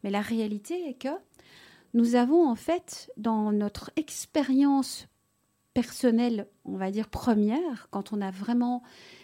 Mais 0.03 0.11
la 0.11 0.21
réalité 0.21 0.89
est 0.89 0.95
que 0.95 1.15
nous 1.93 2.17
avons 2.17 2.49
en 2.49 2.57
fait 2.57 3.11
dans 3.17 3.53
notre 3.53 3.91
expérience 3.97 5.07
personnelle, 5.75 6.49
on 6.65 6.77
va 6.77 6.91
dire 6.91 7.09
première, 7.09 7.89
quand 7.91 8.13
on 8.13 8.21
a 8.21 8.31
vraiment 8.31 8.83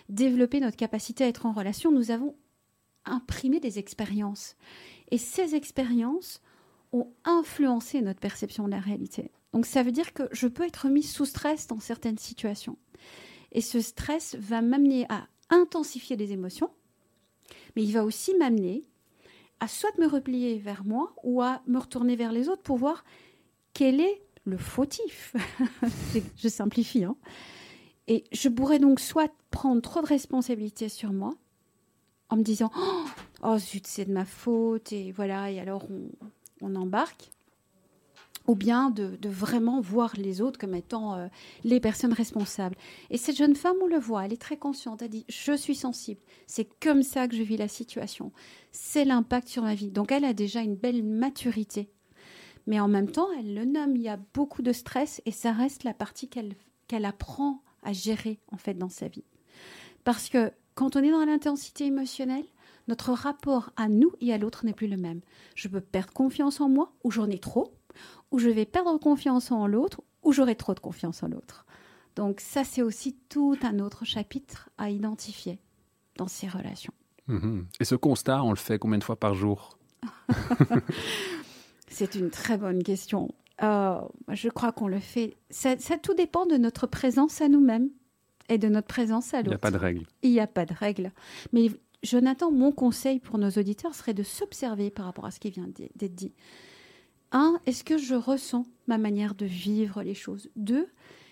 développé 0.08 0.60
notre 0.60 0.76
capacité 0.76 1.24
à 1.24 1.28
être 1.28 1.46
en 1.46 1.52
relation, 1.52 1.92
nous 1.92 2.10
avons 2.10 2.34
imprimé 3.04 3.60
des 3.60 3.78
expériences. 3.78 4.56
Et 5.10 5.18
ces 5.18 5.54
expériences 5.54 6.42
ont 6.92 7.12
influencé 7.24 8.02
notre 8.02 8.20
perception 8.20 8.64
de 8.64 8.72
la 8.72 8.80
réalité. 8.80 9.30
Donc 9.52 9.64
ça 9.64 9.82
veut 9.82 9.92
dire 9.92 10.12
que 10.12 10.24
je 10.32 10.48
peux 10.48 10.64
être 10.64 10.88
mis 10.88 11.02
sous 11.02 11.24
stress 11.24 11.66
dans 11.66 11.80
certaines 11.80 12.18
situations. 12.18 12.76
Et 13.52 13.60
ce 13.60 13.80
stress 13.80 14.36
va 14.36 14.60
m'amener 14.60 15.06
à 15.08 15.26
intensifier 15.50 16.16
les 16.16 16.32
émotions, 16.32 16.70
mais 17.74 17.82
il 17.82 17.92
va 17.92 18.04
aussi 18.04 18.34
m'amener 18.36 18.84
à 19.60 19.68
soit 19.68 19.96
me 19.98 20.06
replier 20.06 20.58
vers 20.58 20.84
moi 20.84 21.14
ou 21.22 21.42
à 21.42 21.62
me 21.66 21.78
retourner 21.78 22.16
vers 22.16 22.32
les 22.32 22.48
autres 22.48 22.62
pour 22.62 22.76
voir 22.76 23.04
quel 23.72 24.00
est 24.00 24.22
le 24.44 24.56
fautif. 24.56 25.34
je 26.36 26.48
simplifie. 26.48 27.04
Hein. 27.04 27.16
Et 28.08 28.24
je 28.32 28.48
pourrais 28.48 28.78
donc 28.78 29.00
soit 29.00 29.32
prendre 29.50 29.80
trop 29.82 30.00
de 30.02 30.06
responsabilités 30.06 30.88
sur 30.88 31.12
moi 31.12 31.34
en 32.28 32.36
me 32.36 32.42
disant 32.42 32.70
Oh, 32.76 33.04
oh 33.42 33.58
zut, 33.58 33.86
c'est 33.86 34.04
de 34.04 34.12
ma 34.12 34.24
faute, 34.24 34.92
et 34.92 35.12
voilà, 35.12 35.50
et 35.50 35.60
alors 35.60 35.86
on 36.60 36.74
embarque 36.74 37.30
ou 38.50 38.56
bien 38.56 38.90
de, 38.90 39.16
vraiment 39.28 39.80
voir 39.80 40.14
les 40.16 40.40
autres 40.40 40.58
comme 40.58 40.74
étant 40.74 41.14
euh, 41.14 41.28
les 41.62 41.78
personnes 41.78 42.12
responsables. 42.12 42.74
Et 43.10 43.16
cette 43.16 43.36
jeune 43.36 43.54
femme, 43.54 43.76
on 43.80 43.86
le 43.86 43.98
voit, 43.98 44.24
elle 44.24 44.32
est 44.32 44.40
très 44.40 44.56
consciente, 44.56 45.02
elle 45.02 45.10
dit, 45.10 45.24
je 45.28 45.52
suis 45.52 45.76
sensible, 45.76 46.20
c'est 46.48 46.68
comme 46.80 47.04
ça 47.04 47.28
que 47.28 47.36
je 47.36 47.44
vis 47.44 47.56
la 47.56 47.68
situation, 47.68 48.32
c'est 48.72 49.04
l'impact 49.04 49.46
sur 49.46 49.62
ma 49.62 49.76
vie. 49.76 49.90
Donc 49.90 50.10
elle 50.10 50.24
a 50.24 50.32
déjà 50.32 50.62
une 50.62 50.74
belle 50.74 51.04
maturité. 51.04 51.90
Mais 52.70 52.78
en 52.78 52.86
même 52.86 53.10
temps, 53.10 53.26
elle 53.36 53.52
le 53.52 53.64
nomme, 53.64 53.96
il 53.96 54.02
y 54.02 54.08
a 54.08 54.16
beaucoup 54.32 54.62
de 54.62 54.72
stress 54.72 55.20
et 55.26 55.32
ça 55.32 55.50
reste 55.50 55.82
la 55.82 55.92
partie 55.92 56.28
qu'elle 56.28 56.54
qu'elle 56.86 57.04
apprend 57.04 57.64
à 57.82 57.92
gérer 57.92 58.38
en 58.52 58.56
fait 58.56 58.74
dans 58.74 58.88
sa 58.88 59.08
vie. 59.08 59.24
Parce 60.04 60.28
que 60.28 60.52
quand 60.76 60.94
on 60.94 61.02
est 61.02 61.10
dans 61.10 61.24
l'intensité 61.24 61.86
émotionnelle, 61.86 62.44
notre 62.86 63.10
rapport 63.10 63.70
à 63.74 63.88
nous 63.88 64.12
et 64.20 64.32
à 64.32 64.38
l'autre 64.38 64.64
n'est 64.64 64.72
plus 64.72 64.86
le 64.86 64.96
même. 64.96 65.20
Je 65.56 65.66
peux 65.66 65.80
perdre 65.80 66.12
confiance 66.12 66.60
en 66.60 66.68
moi 66.68 66.92
ou 67.02 67.10
j'en 67.10 67.28
ai 67.28 67.40
trop, 67.40 67.74
où 68.30 68.38
je 68.38 68.48
vais 68.48 68.66
perdre 68.66 68.96
confiance 68.98 69.50
en 69.50 69.66
l'autre, 69.66 70.00
ou 70.22 70.32
j'aurai 70.32 70.54
trop 70.54 70.74
de 70.74 70.80
confiance 70.80 71.24
en 71.24 71.28
l'autre. 71.28 71.66
Donc 72.14 72.38
ça, 72.38 72.62
c'est 72.62 72.82
aussi 72.82 73.16
tout 73.28 73.58
un 73.62 73.80
autre 73.80 74.04
chapitre 74.04 74.70
à 74.78 74.90
identifier 74.90 75.58
dans 76.14 76.28
ces 76.28 76.46
relations. 76.46 76.94
Mhm. 77.26 77.66
Et 77.80 77.84
ce 77.84 77.96
constat, 77.96 78.44
on 78.44 78.50
le 78.50 78.56
fait 78.56 78.78
combien 78.78 78.98
de 78.98 79.04
fois 79.04 79.16
par 79.16 79.34
jour? 79.34 79.76
C'est 81.90 82.14
une 82.14 82.30
très 82.30 82.56
bonne 82.56 82.82
question. 82.82 83.34
Euh, 83.62 84.00
je 84.28 84.48
crois 84.48 84.72
qu'on 84.72 84.88
le 84.88 85.00
fait. 85.00 85.36
Ça, 85.50 85.76
ça, 85.78 85.98
tout 85.98 86.14
dépend 86.14 86.46
de 86.46 86.56
notre 86.56 86.86
présence 86.86 87.40
à 87.42 87.48
nous-mêmes 87.48 87.90
et 88.48 88.56
de 88.56 88.68
notre 88.68 88.86
présence 88.86 89.34
à 89.34 89.42
l'autre. 89.42 89.48
Il 89.48 89.50
n'y 89.50 89.54
a 89.54 89.58
pas 89.58 89.70
de 89.70 89.76
règle. 89.76 90.06
Il 90.22 90.30
n'y 90.30 90.40
a 90.40 90.46
pas 90.46 90.66
de 90.66 90.72
règle. 90.72 91.12
Mais 91.52 91.70
Jonathan, 92.02 92.50
mon 92.50 92.72
conseil 92.72 93.20
pour 93.20 93.38
nos 93.38 93.50
auditeurs 93.50 93.94
serait 93.94 94.14
de 94.14 94.22
s'observer 94.22 94.90
par 94.90 95.04
rapport 95.04 95.26
à 95.26 95.30
ce 95.30 95.40
qui 95.40 95.50
vient 95.50 95.68
d'être 95.68 96.14
dit. 96.14 96.32
Un, 97.32 97.60
est-ce 97.66 97.84
que 97.84 97.98
je 97.98 98.14
ressens 98.14 98.64
ma 98.86 98.98
manière 98.98 99.34
de 99.34 99.46
vivre 99.46 100.02
les 100.02 100.14
choses? 100.14 100.48
Deux, 100.56 100.88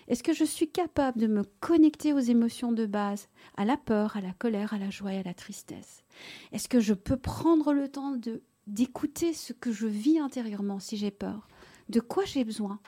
est-ce 0.07 0.23
que 0.23 0.33
je 0.33 0.43
suis 0.43 0.69
capable 0.69 1.19
de 1.19 1.27
me 1.27 1.43
connecter 1.59 2.13
aux 2.13 2.19
émotions 2.19 2.71
de 2.71 2.85
base, 2.85 3.27
à 3.57 3.65
la 3.65 3.77
peur, 3.77 4.15
à 4.15 4.21
la 4.21 4.31
colère, 4.31 4.73
à 4.73 4.77
la 4.77 4.89
joie 4.89 5.13
et 5.13 5.19
à 5.19 5.23
la 5.23 5.33
tristesse? 5.33 6.03
Est-ce 6.51 6.69
que 6.69 6.79
je 6.79 6.93
peux 6.93 7.17
prendre 7.17 7.73
le 7.73 7.89
temps 7.89 8.15
de 8.15 8.41
d'écouter 8.69 9.33
ce 9.33 9.53
que 9.53 9.71
je 9.71 9.87
vis 9.87 10.19
intérieurement 10.19 10.79
si 10.79 10.97
j'ai 10.97 11.11
peur 11.11 11.47
De 11.89 11.99
quoi 11.99 12.25
j'ai 12.25 12.43
besoin 12.43 12.79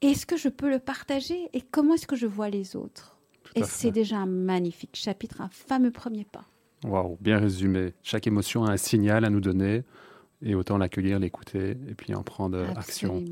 Est-ce 0.00 0.26
que 0.26 0.36
je 0.36 0.48
peux 0.48 0.70
le 0.70 0.78
partager 0.78 1.48
et 1.52 1.60
comment 1.60 1.94
est-ce 1.94 2.06
que 2.06 2.16
je 2.16 2.26
vois 2.26 2.50
les 2.50 2.76
autres? 2.76 3.16
Et 3.54 3.64
c'est 3.64 3.90
déjà 3.90 4.16
un 4.16 4.26
magnifique 4.26 4.96
chapitre, 4.96 5.40
un 5.40 5.48
fameux 5.48 5.90
premier 5.90 6.24
pas. 6.24 6.44
Waouh, 6.84 7.18
bien 7.20 7.38
résumé. 7.38 7.92
Chaque 8.02 8.26
émotion 8.26 8.64
a 8.64 8.72
un 8.72 8.76
signal 8.76 9.24
à 9.24 9.30
nous 9.30 9.40
donner 9.40 9.82
et 10.40 10.54
autant 10.54 10.78
l'accueillir, 10.78 11.18
l'écouter 11.18 11.76
et 11.88 11.94
puis 11.94 12.14
en 12.14 12.22
prendre 12.22 12.58
action. 12.76 13.22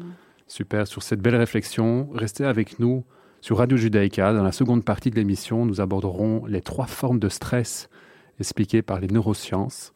Super, 0.47 0.87
sur 0.87 1.03
cette 1.03 1.21
belle 1.21 1.37
réflexion, 1.37 2.09
restez 2.13 2.45
avec 2.45 2.79
nous 2.79 3.05
sur 3.41 3.59
Radio 3.59 3.77
Judaïka. 3.77 4.33
Dans 4.33 4.43
la 4.43 4.53
seconde 4.53 4.85
partie 4.85 5.11
de 5.11 5.17
l'émission, 5.17 5.65
nous 5.65 5.81
aborderons 5.81 6.45
les 6.47 6.61
trois 6.61 6.87
formes 6.87 7.19
de 7.19 7.29
stress 7.29 7.89
expliquées 8.39 8.83
par 8.83 9.01
les 9.01 9.09
neurosciences. 9.09 9.93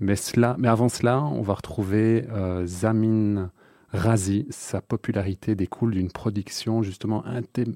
Mais, 0.00 0.16
cela, 0.16 0.56
mais 0.58 0.68
avant 0.68 0.88
cela, 0.88 1.22
on 1.22 1.42
va 1.42 1.54
retrouver 1.54 2.26
euh, 2.30 2.66
Zamin 2.66 3.50
Razi. 3.90 4.46
Sa 4.50 4.80
popularité 4.80 5.54
découle 5.54 5.92
d'une 5.92 6.10
production 6.10 6.82
justement 6.82 7.24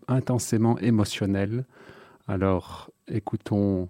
intensément 0.09 0.79
émotionnelle. 0.79 1.65
Alors 2.27 2.91
écoutons 3.09 3.89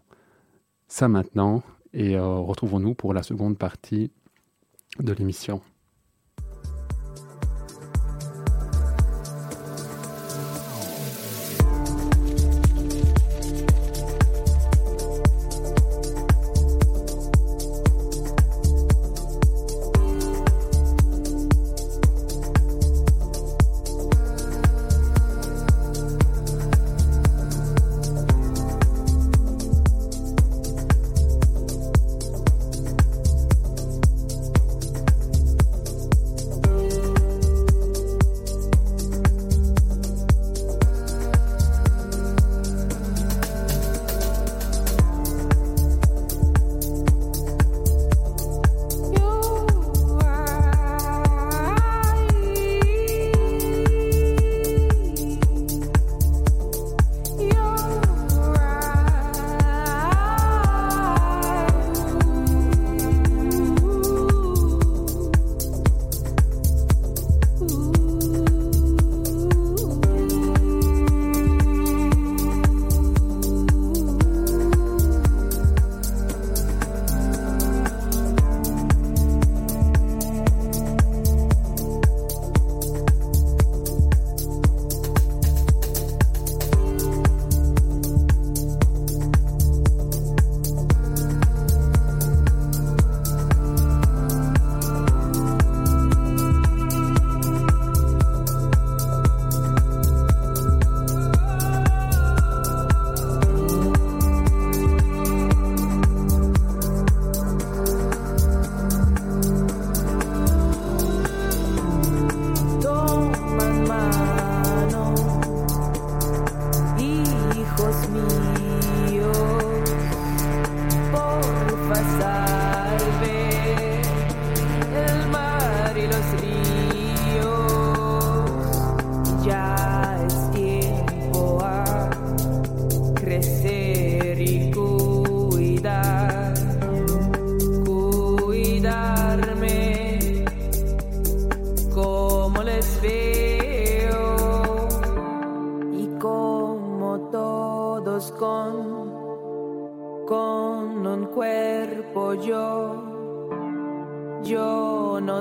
ça 0.88 1.06
maintenant 1.08 1.62
et 1.92 2.16
euh, 2.16 2.26
retrouvons-nous 2.26 2.94
pour 2.94 3.14
la 3.14 3.22
seconde 3.22 3.56
partie 3.56 4.10
de 4.98 5.12
l'émission. 5.12 5.60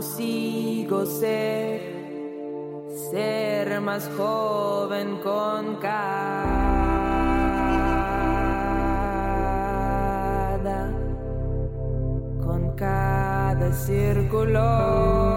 Sigo 0.01 1.05
ser, 1.05 1.79
ser 3.11 3.79
más 3.79 4.09
joven 4.17 5.19
con 5.23 5.75
cada, 5.75 6.89
con 12.43 12.75
cada 12.75 13.71
círculo. 13.73 15.32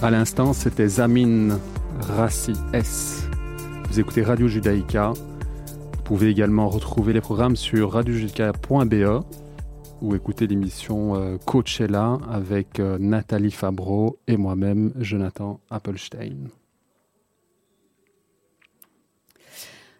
À 0.00 0.12
l'instant, 0.12 0.52
c'était 0.52 0.86
Zamin 0.86 1.58
Rassi 1.98 2.52
S. 2.72 3.26
Vous 3.88 3.98
écoutez 3.98 4.22
Radio 4.22 4.46
Judaïka. 4.46 5.12
Vous 5.12 6.02
pouvez 6.04 6.28
également 6.28 6.68
retrouver 6.68 7.12
les 7.12 7.20
programmes 7.20 7.56
sur 7.56 7.94
radiojudaïka.be 7.94 9.24
ou 10.00 10.14
écouter 10.14 10.46
l'émission 10.46 11.16
euh, 11.16 11.36
Coachella 11.44 12.18
avec 12.30 12.78
euh, 12.78 12.96
Nathalie 13.00 13.50
Fabreau 13.50 14.20
et 14.28 14.36
moi-même, 14.36 14.92
Jonathan 15.00 15.58
Appelstein. 15.68 16.46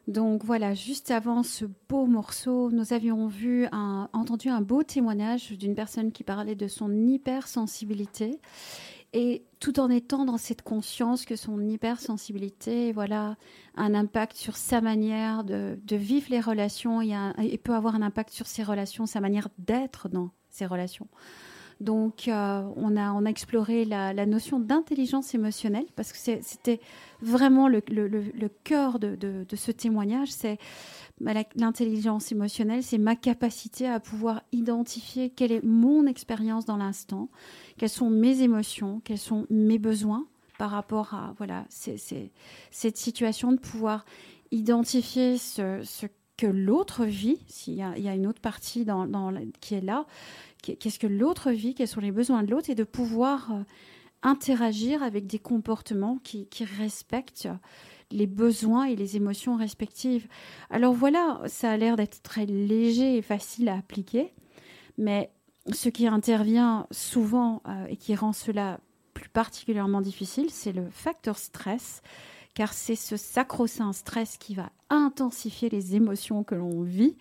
Donc 0.07 0.45
voilà, 0.45 0.75
juste 0.75 1.11
avant 1.11 1.43
ce 1.43 1.65
beau 1.89 2.07
morceau, 2.07 2.71
nous 2.71 2.93
avions 2.93 3.27
vu 3.27 3.67
entendu 3.73 4.49
un 4.49 4.63
beau 4.63 4.85
témoignage 4.85 5.51
d'une 5.53 5.75
personne 5.75 6.13
qui 6.13 6.23
parlait 6.23 6.55
de 6.55 6.69
son 6.69 6.91
hypersensibilité 7.07 8.39
et 9.13 9.45
tout 9.61 9.81
en 9.81 9.89
étant 9.89 10.25
dans 10.25 10.37
cette 10.37 10.63
conscience 10.63 11.25
que 11.25 11.37
son 11.37 11.67
hypersensibilité 11.67 12.93
voilà, 12.93 13.37
un 13.75 13.95
impact 13.95 14.37
sur 14.37 14.57
sa 14.57 14.81
manière 14.81 15.45
de, 15.45 15.79
vivre 15.91 16.27
les 16.31 16.41
relations 16.41 17.01
et, 17.01 17.59
peut 17.59 17.75
avoir 17.75 17.95
un 17.95 18.03
impact 18.03 18.31
sur 18.31 18.47
ses 18.47 18.63
relations, 18.63 19.07
sa 19.07 19.21
manière 19.21 19.49
d'être 19.59 20.09
dans 20.09 20.31
ses 20.51 20.67
relations. 20.67 21.09
Donc, 21.81 22.27
euh, 22.27 22.63
on, 22.77 22.97
a, 22.97 23.31
exploré 23.31 23.85
la, 23.85 24.27
notion 24.27 24.59
d'intelligence 24.59 25.35
émotionnelle 25.35 25.87
parce 25.95 26.13
que 26.13 26.19
c'était 26.19 26.81
vraiment 27.23 27.69
le, 27.69 27.81
cœur 28.65 28.99
de, 28.99 29.47
ce 29.55 29.71
témoignage. 29.71 30.29
C'est 30.33 30.59
bah, 31.21 31.33
l'intelligence 31.57 32.33
émotionnelle, 32.33 32.83
c'est 32.83 32.99
ma 32.99 33.17
capacité 33.17 33.89
à 33.89 34.01
pouvoir 34.01 34.43
identifier 34.53 35.31
quelle 35.31 35.53
est 35.53 35.65
mon 35.65 36.07
expérience 36.07 36.65
dans 36.65 36.77
l'instant 36.77 37.29
quelles 37.79 37.89
sont 37.89 38.11
mes 38.11 38.43
émotions, 38.43 39.01
quels 39.05 39.19
sont 39.19 39.47
mes 39.49 39.79
besoins 39.79 40.27
par 40.59 40.71
rapport 40.71 41.15
à 41.15 41.35
voilà, 41.39 41.65
cette 41.71 42.97
situation 42.97 43.53
de 43.53 43.59
pouvoir 43.59 44.05
identifier 44.51 45.39
ce, 45.39 46.07
que 46.37 46.47
l'autre 46.47 47.05
vit, 47.05 47.39
s'il 47.49 47.75
y, 47.75 47.83
a 47.83 48.15
une 48.15 48.27
autre 48.27 48.41
partie 48.41 48.87
qui 49.61 49.75
est 49.75 49.81
là, 49.81 50.07
qu'est-ce 50.63 50.99
que 50.99 51.07
l'autre 51.07 51.51
vit, 51.51 51.75
quels 51.75 51.89
sont 51.89 52.01
les 52.01 52.13
besoins 52.13 52.43
de 52.43 52.51
l'autre, 52.51 52.71
et 52.71 52.75
de 52.75 52.85
pouvoir 52.85 53.53
euh, 53.53 53.63
interagir 54.23 55.03
avec 55.03 55.27
des 55.27 55.39
comportements 55.39 56.19
qui, 56.23 56.49
respectent 56.79 57.49
les 58.11 58.27
besoins 58.27 58.85
et 58.85 58.97
les 58.97 59.17
émotions 59.17 59.57
respectives. 59.57 60.29
Alors 60.71 60.95
voilà, 60.95 61.43
ça 61.47 61.71
a 61.71 61.77
l'air 61.77 61.97
d'être 61.97 62.23
très 62.23 62.47
léger 62.47 63.17
et 63.17 63.23
facile 63.23 63.69
à 63.69 63.77
appliquer, 63.77 64.33
mais 64.97 65.31
ce 65.73 65.89
qui 65.89 66.07
intervient 66.07 66.87
souvent 66.91 67.63
euh, 67.69 67.87
et 67.89 67.97
qui 67.97 68.15
rend 68.15 68.33
cela 68.33 68.81
plus 69.13 69.29
particulièrement 69.29 70.01
difficile, 70.01 70.49
c'est 70.51 70.73
le 70.73 70.89
facteur 70.91 71.37
stress, 71.37 72.03
car 72.55 72.73
c'est 72.73 72.97
ce 72.97 73.17
sacro-saint 73.17 73.93
stress 73.93 74.37
qui 74.39 74.55
va 74.55 74.71
intensifier 74.91 75.69
les 75.69 75.95
émotions 75.95 76.45
que 76.45 76.55
l'on 76.55 76.83
vit, 76.83 77.17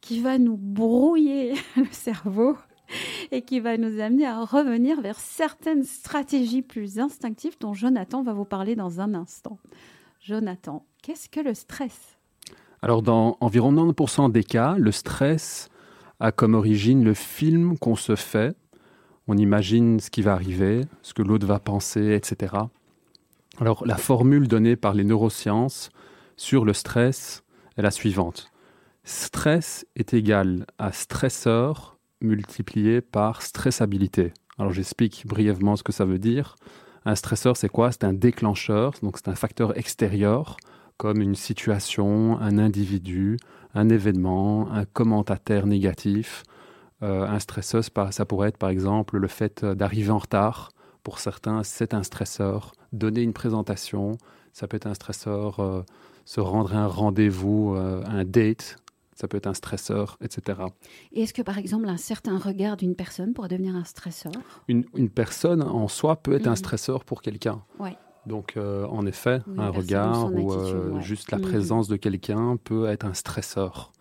qui 0.00 0.20
va 0.20 0.38
nous 0.38 0.56
brouiller 0.56 1.54
le 1.76 1.86
cerveau 1.92 2.56
et 3.30 3.42
qui 3.42 3.60
va 3.60 3.76
nous 3.76 4.00
amener 4.00 4.26
à 4.26 4.44
revenir 4.44 5.00
vers 5.00 5.18
certaines 5.18 5.84
stratégies 5.84 6.62
plus 6.62 6.98
instinctives 6.98 7.56
dont 7.60 7.74
Jonathan 7.74 8.22
va 8.22 8.32
vous 8.32 8.44
parler 8.44 8.76
dans 8.76 9.00
un 9.00 9.14
instant. 9.14 9.58
Jonathan, 10.20 10.84
qu'est-ce 11.02 11.28
que 11.28 11.40
le 11.40 11.54
stress? 11.54 12.16
Alors 12.82 13.02
dans 13.02 13.36
environ 13.40 13.72
90% 13.72 14.30
des 14.30 14.44
cas, 14.44 14.76
le 14.78 14.92
stress 14.92 15.68
a 16.20 16.32
comme 16.32 16.54
origine 16.54 17.04
le 17.04 17.14
film 17.14 17.78
qu'on 17.78 17.96
se 17.96 18.16
fait. 18.16 18.56
On 19.26 19.36
imagine 19.36 20.00
ce 20.00 20.10
qui 20.10 20.22
va 20.22 20.34
arriver, 20.34 20.82
ce 21.02 21.14
que 21.14 21.22
l'autre 21.22 21.46
va 21.46 21.58
penser, 21.58 22.12
etc. 22.12 22.54
Alors 23.58 23.86
la 23.86 23.96
formule 23.96 24.48
donnée 24.48 24.76
par 24.76 24.94
les 24.94 25.04
neurosciences 25.04 25.90
sur 26.36 26.64
le 26.64 26.72
stress 26.72 27.42
est 27.76 27.82
la 27.82 27.90
suivante. 27.90 28.50
Stress 29.04 29.86
est 29.96 30.14
égal 30.14 30.66
à 30.78 30.92
stresseur 30.92 31.93
multiplié 32.24 33.00
par 33.00 33.42
stressabilité. 33.42 34.32
Alors 34.58 34.72
j'explique 34.72 35.26
brièvement 35.26 35.76
ce 35.76 35.82
que 35.82 35.92
ça 35.92 36.04
veut 36.04 36.18
dire. 36.18 36.56
Un 37.04 37.14
stresseur, 37.14 37.56
c'est 37.56 37.68
quoi? 37.68 37.92
C'est 37.92 38.04
un 38.04 38.12
déclencheur, 38.12 38.92
donc 39.02 39.18
c'est 39.18 39.28
un 39.28 39.34
facteur 39.34 39.76
extérieur, 39.76 40.56
comme 40.96 41.20
une 41.20 41.34
situation, 41.34 42.38
un 42.40 42.58
individu, 42.58 43.36
un 43.74 43.88
événement, 43.88 44.70
un 44.72 44.84
commentateur 44.84 45.66
négatif. 45.66 46.44
Euh, 47.02 47.26
un 47.26 47.38
stresseur, 47.40 47.84
ça 47.84 48.24
pourrait 48.24 48.48
être 48.48 48.58
par 48.58 48.70
exemple 48.70 49.18
le 49.18 49.28
fait 49.28 49.64
d'arriver 49.64 50.10
en 50.10 50.18
retard. 50.18 50.70
Pour 51.02 51.18
certains, 51.18 51.62
c'est 51.62 51.92
un 51.92 52.02
stresseur. 52.02 52.72
Donner 52.92 53.22
une 53.22 53.34
présentation, 53.34 54.16
ça 54.52 54.66
peut 54.66 54.76
être 54.76 54.86
un 54.86 54.94
stresseur. 54.94 55.60
Euh, 55.60 55.82
se 56.24 56.40
rendre 56.40 56.74
à 56.74 56.78
un 56.78 56.86
rendez-vous, 56.86 57.74
euh, 57.76 58.02
un 58.06 58.24
date, 58.24 58.76
ça 59.14 59.28
peut 59.28 59.36
être 59.36 59.46
un 59.46 59.54
stresseur, 59.54 60.18
etc. 60.22 60.60
Et 61.12 61.22
est-ce 61.22 61.34
que 61.34 61.42
par 61.42 61.58
exemple 61.58 61.88
un 61.88 61.96
certain 61.96 62.38
regard 62.38 62.76
d'une 62.76 62.94
personne 62.94 63.32
pourrait 63.32 63.48
devenir 63.48 63.76
un 63.76 63.84
stresseur 63.84 64.32
une, 64.68 64.84
une, 64.94 65.08
personne 65.08 65.62
en 65.62 65.88
soi 65.88 66.16
peut 66.16 66.34
être 66.34 66.46
mmh. 66.46 66.48
un 66.48 66.50
mhm. 66.50 66.56
stresseur 66.56 67.04
pour 67.04 67.22
quelqu'un. 67.22 67.62
Ouais. 67.78 67.96
Donc 68.26 68.56
euh, 68.56 68.86
en 68.86 69.06
effet, 69.06 69.40
un 69.58 69.68
regard 69.68 70.32
ou, 70.32 70.52
euh, 70.52 71.00
juste 71.00 71.30
la 71.30 71.38
mmh. 71.38 71.42
présence 71.42 71.88
de 71.88 71.96
quelqu'un 71.96 72.56
peut 72.56 72.88
être 72.88 73.04
un 73.04 73.14
stresseur. 73.14 73.92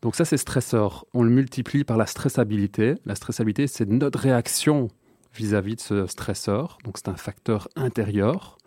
Donc 0.00 0.16
ça 0.16 0.24
c'est 0.24 0.36
stresseur. 0.36 1.06
On 1.14 1.22
le 1.22 1.30
multiplie 1.30 1.84
par 1.84 1.96
la 1.96 2.06
stressabilité. 2.06 2.94
La 3.04 3.14
stressabilité 3.14 3.66
c'est 3.66 3.88
notre 3.88 4.18
réaction 4.18 4.88
vis-à-vis 5.34 5.74
-vis 5.74 5.76
de 5.76 5.80
ce 5.80 6.06
stresseur. 6.06 6.78
Donc 6.84 6.98
c'est 6.98 7.08
un 7.08 7.16
facteur 7.16 7.68
intérieur. 7.76 8.58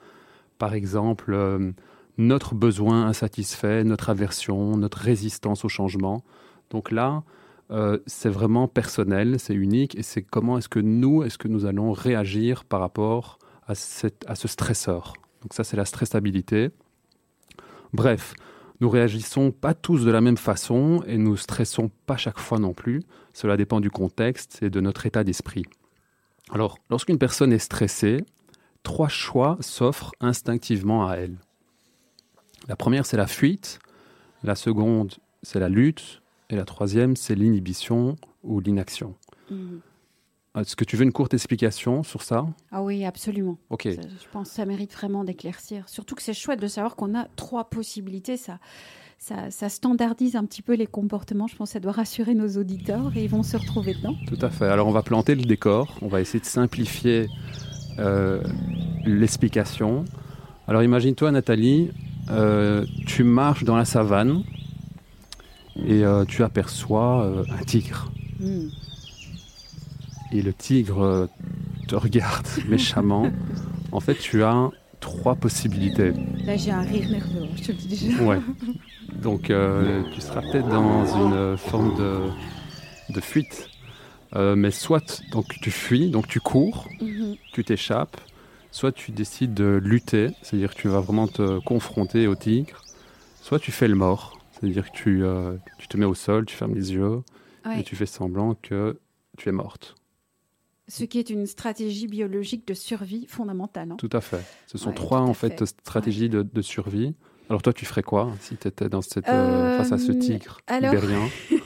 Par 0.58 0.74
exemple, 0.74 1.34
euh, 1.34 1.72
notre 2.18 2.56
besoin 2.56 3.08
insatisfait, 3.08 3.84
notre 3.84 4.10
aversion, 4.10 4.78
notre 4.78 5.00
résistance 5.00 5.66
au 5.66 5.70
changement. 5.70 6.24
Donc 6.70 6.92
là, 6.92 7.24
euh, 7.72 8.00
c'est 8.06 8.30
vraiment 8.30 8.68
personnel, 8.68 9.40
c'est 9.40 9.56
unique, 9.56 9.98
et 9.98 10.04
c'est 10.04 10.22
comment 10.22 10.58
est-ce 10.58 10.70
que 10.70 10.80
nous, 10.80 11.24
est-ce 11.24 11.38
que 11.38 11.48
nous 11.48 11.66
allons 11.66 11.92
réagir 11.92 12.64
par 12.64 12.80
rapport 12.80 13.40
à, 13.68 13.72
à 13.72 14.36
ce 14.36 14.48
stresseur. 14.48 15.14
Donc 15.42 15.54
ça, 15.54 15.64
c'est 15.64 15.78
la 15.78 15.86
stressabilité. 15.86 16.70
Bref, 17.94 18.34
nous 18.82 18.90
réagissons 18.90 19.52
pas 19.52 19.74
tous 19.74 20.04
de 20.04 20.12
la 20.12 20.22
même 20.22 20.38
façon 20.38 21.04
et 21.08 21.18
nous 21.18 21.38
stressons 21.38 21.90
pas 22.06 22.18
chaque 22.18 22.40
fois 22.40 22.60
non 22.60 22.74
plus. 22.74 23.04
Cela 23.34 23.58
dépend 23.58 23.80
du 23.80 23.90
contexte 23.90 24.62
et 24.62 24.70
de 24.70 24.82
notre 24.82 25.06
état 25.06 25.24
d'esprit. 25.24 25.66
Alors, 26.52 26.78
lorsqu'une 26.90 27.18
personne 27.18 27.54
est 27.54 27.60
stressée, 27.60 28.24
trois 28.84 29.08
choix 29.08 29.58
s'offrent 29.62 30.12
instinctivement 30.20 31.08
à 31.08 31.16
elle. 31.16 31.38
La 32.68 32.76
première, 32.76 33.06
c'est 33.06 33.18
la 33.18 33.28
fuite. 33.28 33.80
La 34.44 34.56
seconde, 34.56 35.14
c'est 35.44 35.60
la 35.60 35.70
lutte. 35.70 36.22
Et 36.50 36.56
la 36.56 36.66
troisième, 36.66 37.16
c'est 37.16 37.36
l'inhibition 37.36 38.16
ou 38.44 38.60
l'inaction. 38.60 39.16
Mhm. 39.50 39.82
Est-ce 40.58 40.76
que 40.78 40.86
tu 40.86 40.96
veux 40.96 41.04
une 41.04 41.12
courte 41.12 41.34
explication 41.34 42.04
sur 42.04 42.22
ça? 42.22 42.46
Ah 42.72 42.82
oui, 42.82 43.04
absolument. 43.04 43.58
Ok. 43.70 43.90
je 43.90 44.28
pense 44.32 44.50
que 44.50 44.56
ça 44.56 44.66
mérite 44.66 44.94
vraiment 44.94 45.26
d'éclaircir. 45.26 45.88
Surtout 45.90 46.16
que 46.16 46.22
c'est 46.22 46.34
chouette 46.34 46.62
de 46.62 46.68
savoir 46.68 46.96
qu'on 46.96 47.14
a 47.14 47.28
trois 47.36 47.70
possibilités. 47.70 48.38
Ça, 48.38 48.60
ça, 49.18 49.70
standardise 49.70 50.38
un 50.38 50.46
petit 50.46 50.62
peu 50.62 50.76
les 50.76 50.88
comportements. 50.88 51.48
Je 51.48 51.58
pense 51.58 51.70
que 51.70 51.74
ça 51.74 51.80
doit 51.82 51.92
rassurer 51.92 52.36
nos 52.36 52.48
auditeurs 52.58 53.12
et 53.18 53.24
ils 53.24 53.30
vont 53.30 53.44
se 53.44 53.58
retrouver 53.58 53.96
dedans. 53.96 54.16
Tout 54.28 54.40
à 54.42 54.50
fait. 54.50 54.68
Alors 54.68 54.88
on 54.88 54.92
va 54.92 55.04
planter 55.04 55.36
le 55.36 55.44
décor. 55.44 55.98
On 56.02 56.08
va 56.08 56.22
essayer 56.22 56.40
de 56.40 56.46
simplifier 56.46 57.28
euh, 58.00 58.42
l'explication. 59.06 60.06
Alors 60.68 60.84
imagine-toi, 60.84 61.32
Nathalie, 61.32 61.92
tu 63.06 63.24
marches 63.24 63.64
dans 63.64 63.76
la 63.76 63.86
savane 63.86 64.44
et 65.84 66.04
euh, 66.04 66.26
tu 66.26 66.44
aperçois 66.44 67.24
euh, 67.24 67.44
un 67.50 67.64
tigre. 67.64 68.12
Hmm. 68.40 68.68
Et 70.32 70.42
le 70.42 70.54
tigre 70.54 71.30
te 71.88 71.96
regarde 71.96 72.48
méchamment. 72.68 73.32
En 73.92 74.00
fait, 74.00 74.16
tu 74.16 74.44
as 74.44 74.70
trois 75.00 75.36
possibilités. 75.36 76.14
Là, 76.46 76.58
j'ai 76.58 76.72
un 76.72 76.82
rire 76.82 77.10
nerveux, 77.10 77.48
je 77.56 77.64
te 77.64 77.72
le 77.72 77.78
dis 77.78 77.88
déjà. 77.88 78.24
Ouais. 78.24 78.40
Donc, 79.22 79.44
tu 79.44 80.22
seras 80.22 80.42
peut-être 80.42 80.68
dans 80.68 81.06
une 81.06 81.58
forme 81.58 81.96
de, 81.98 83.14
de 83.14 83.22
fuite. 83.22 83.70
mais 84.34 84.72
soit 84.72 85.24
donc, 85.32 85.46
tu 85.62 85.72
fuis, 85.72 86.10
donc 86.10 86.28
tu 86.28 86.40
cours, 86.40 86.88
mhm. 87.00 87.36
tu 87.54 87.64
t'échappes, 87.64 88.18
soit 88.76 88.92
tu 88.92 89.14
décides 89.14 89.54
de 89.54 89.80
lutter, 89.82 90.32
c'est-à-dire 90.42 90.76
que 90.76 90.82
tu 90.82 90.90
vas 90.90 91.00
vraiment 91.00 91.30
te 91.30 91.60
confronter 91.60 92.28
au 92.28 92.36
tigre, 92.36 92.84
soit 93.42 93.58
tu 93.58 93.72
fais 93.72 93.88
le 93.88 93.96
mort, 93.96 94.38
c'est-à-dire 94.52 94.92
que 94.92 94.98
tu, 94.98 95.24
euh, 95.24 95.56
tu, 95.78 95.88
te 95.88 95.96
mets 95.96 96.06
au 96.06 96.14
sol, 96.14 96.46
tu 96.46 96.58
fermes 96.58 96.76
les 96.76 96.92
yeux 96.92 97.22
et 97.78 97.84
tu 97.84 97.96
fais 97.96 98.06
semblant 98.06 98.54
que 98.54 99.00
tu 99.38 99.48
es 99.48 99.54
morte. 99.54 99.96
Ce 100.90 101.06
qui 101.06 101.20
est 101.20 101.30
une 101.30 101.46
stratégie 101.46 102.08
biologique 102.08 102.68
de 102.68 102.74
survie 102.74 103.26
fondamentale. 103.28 103.94
Hein. 103.94 103.96
Tout 103.98 104.10
à 104.12 104.20
fait. 104.20 104.44
Ce 104.68 104.78
sont 104.78 104.92
trois 104.92 105.22
en 105.22 105.34
fait 105.34 105.66
stratégies 105.66 106.28
de, 106.28 106.44
de, 106.44 106.62
survie. 106.62 107.16
Alors 107.50 107.62
toi, 107.62 107.72
tu 107.72 107.86
ferais 107.86 108.04
quoi 108.04 108.34
si 108.42 108.58
tu 108.58 108.68
étais 108.68 108.90
dans 108.90 109.02
cette, 109.02 109.30
euh, 109.30 109.78
face 109.78 109.94
à 109.94 109.98
ce 109.98 110.12
euh, 110.12 110.20
tigre 110.20 110.60
alors... 110.68 110.94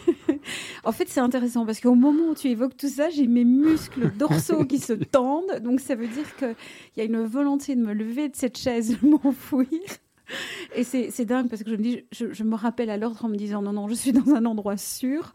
En 0.83 0.91
fait, 0.91 1.07
c'est 1.09 1.19
intéressant 1.19 1.65
parce 1.65 1.79
qu'au 1.79 1.95
moment 1.95 2.29
où 2.31 2.35
tu 2.35 2.47
évoques 2.47 2.77
tout 2.77 2.89
ça, 2.89 3.09
j'ai 3.09 3.27
mes 3.27 3.45
muscles 3.45 4.11
dorsaux 4.17 4.65
qui 4.65 4.79
se 4.79 4.93
tendent. 5.11 5.59
Donc, 5.61 5.79
ça 5.79 5.95
veut 5.95 6.07
dire 6.07 6.35
qu'il 6.37 6.55
y 6.97 7.01
a 7.01 7.03
une 7.03 7.23
volonté 7.23 7.75
de 7.75 7.81
me 7.81 7.93
lever 7.93 8.29
de 8.29 8.35
cette 8.35 8.57
chaise, 8.57 8.97
de 9.01 9.07
m'enfouir. 9.07 9.67
Et 10.75 10.83
c'est 10.83 11.25
dingue 11.25 11.49
parce 11.49 11.63
que 11.63 11.71
je 11.71 11.75
me 11.75 11.81
dis, 11.81 12.03
je, 12.11 12.43
me 12.43 12.55
rappelle 12.55 12.89
à 12.89 12.97
l'ordre 12.97 13.25
en 13.25 13.29
me 13.29 13.35
disant 13.35 13.61
non, 13.61 13.73
non, 13.73 13.87
je 13.87 13.95
suis 13.95 14.11
dans 14.11 14.33
un 14.33 14.45
endroit 14.45 14.77
sûr. 14.77 15.33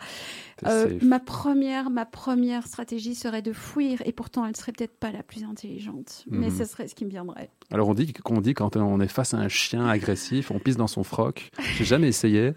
Euh, 0.66 0.98
ma 1.02 1.18
première, 1.18 1.90
ma 1.90 2.06
première 2.06 2.66
stratégie 2.66 3.14
serait 3.14 3.42
de 3.42 3.52
fuir 3.52 4.00
et 4.04 4.12
pourtant 4.12 4.46
elle 4.46 4.56
serait 4.56 4.72
peut-être 4.72 4.96
pas 4.96 5.10
la 5.10 5.22
plus 5.22 5.42
intelligente, 5.44 6.24
mais 6.30 6.48
mhm. 6.48 6.56
ce 6.56 6.64
serait 6.64 6.86
ce 6.86 6.94
qui 6.94 7.04
me 7.04 7.10
viendrait. 7.10 7.50
Alors 7.72 7.88
on 7.88 7.94
dit 7.94 8.12
qu'on 8.12 8.40
dit 8.40 8.54
quand 8.54 8.76
on 8.76 9.00
est 9.00 9.08
face 9.08 9.34
à 9.34 9.38
un 9.38 9.48
chien 9.48 9.86
agressif, 9.86 10.52
on 10.52 10.60
pisse 10.60 10.76
dans 10.76 10.86
son 10.86 11.02
froc. 11.02 11.50
J'ai 11.76 11.84
jamais 11.84 12.08
essayé, 12.08 12.52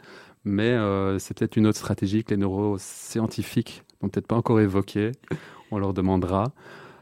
mais 0.48 0.72
euh, 0.72 1.20
c'est 1.20 1.38
peut-être 1.38 1.58
une 1.58 1.68
autre 1.68 1.78
stratégie 1.78 2.24
que 2.24 2.32
les 2.32 2.38
neuroscientifiques 2.38 3.84
n'ont 4.02 4.10
peut-être 4.10 4.28
pas 4.28 4.36
encore 4.36 4.60
évoquée. 4.60 5.12
On 5.72 5.78
leur 5.78 5.94
demandera. 5.94 6.54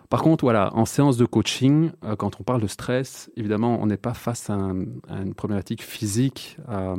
Par 0.10 0.22
contre, 0.22 0.44
voilà, 0.44 0.74
en 0.76 0.86
séance 0.86 1.18
de 1.18 1.26
coaching, 1.26 1.92
euh, 2.04 2.16
quand 2.16 2.40
on 2.40 2.44
parle 2.44 2.62
de 2.62 2.68
stress, 2.68 3.32
évidemment, 3.38 3.80
on 3.82 3.86
n'est 3.86 3.98
pas 3.98 4.14
face 4.14 4.50
à, 4.50 4.56
une 4.56 5.34
problématique 5.36 5.84
physique, 5.84 6.58
à, 6.68 6.96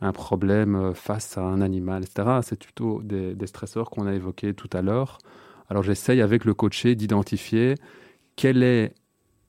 un 0.00 0.12
problème 0.12 0.74
euh, 0.76 0.94
face 0.94 1.38
à 1.38 1.42
un 1.42 1.60
animal, 1.62 2.04
etc. 2.04 2.40
C'est 2.42 2.58
plutôt 2.58 3.02
des, 3.02 3.34
des 3.34 3.46
stresseurs 3.46 3.90
qu'on 3.90 4.06
a 4.06 4.12
évoqués 4.12 4.52
tout 4.52 4.70
à 4.72 4.82
l'heure. 4.82 5.18
Alors 5.70 5.82
j'essaye 5.82 6.20
avec 6.20 6.44
le 6.44 6.52
coaché 6.52 6.94
d'identifier 6.94 7.76
quelle 8.36 8.62
est 8.62 8.94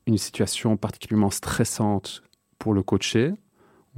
une 0.08 0.17
situation 0.17 0.78
particulièrement 0.78 1.32
stressante 1.32 2.23
pour 2.58 2.73
le 2.73 2.84
coaché, 2.84 3.34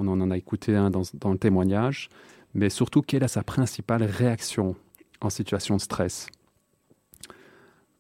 on 0.05 0.21
en 0.21 0.31
a 0.31 0.38
écouté 0.38 0.75
un 0.75 0.89
dans, 0.89 1.31
le 1.31 1.38
témoignage, 1.38 2.10
mais 2.53 2.69
surtout 2.69 3.01
quelle 3.01 3.23
est 3.23 3.27
sa 3.27 3.43
principale 3.43 4.03
réaction 4.03 4.75
en 5.21 5.29
situation 5.29 5.75
de 5.75 5.81
stress? 5.81 6.27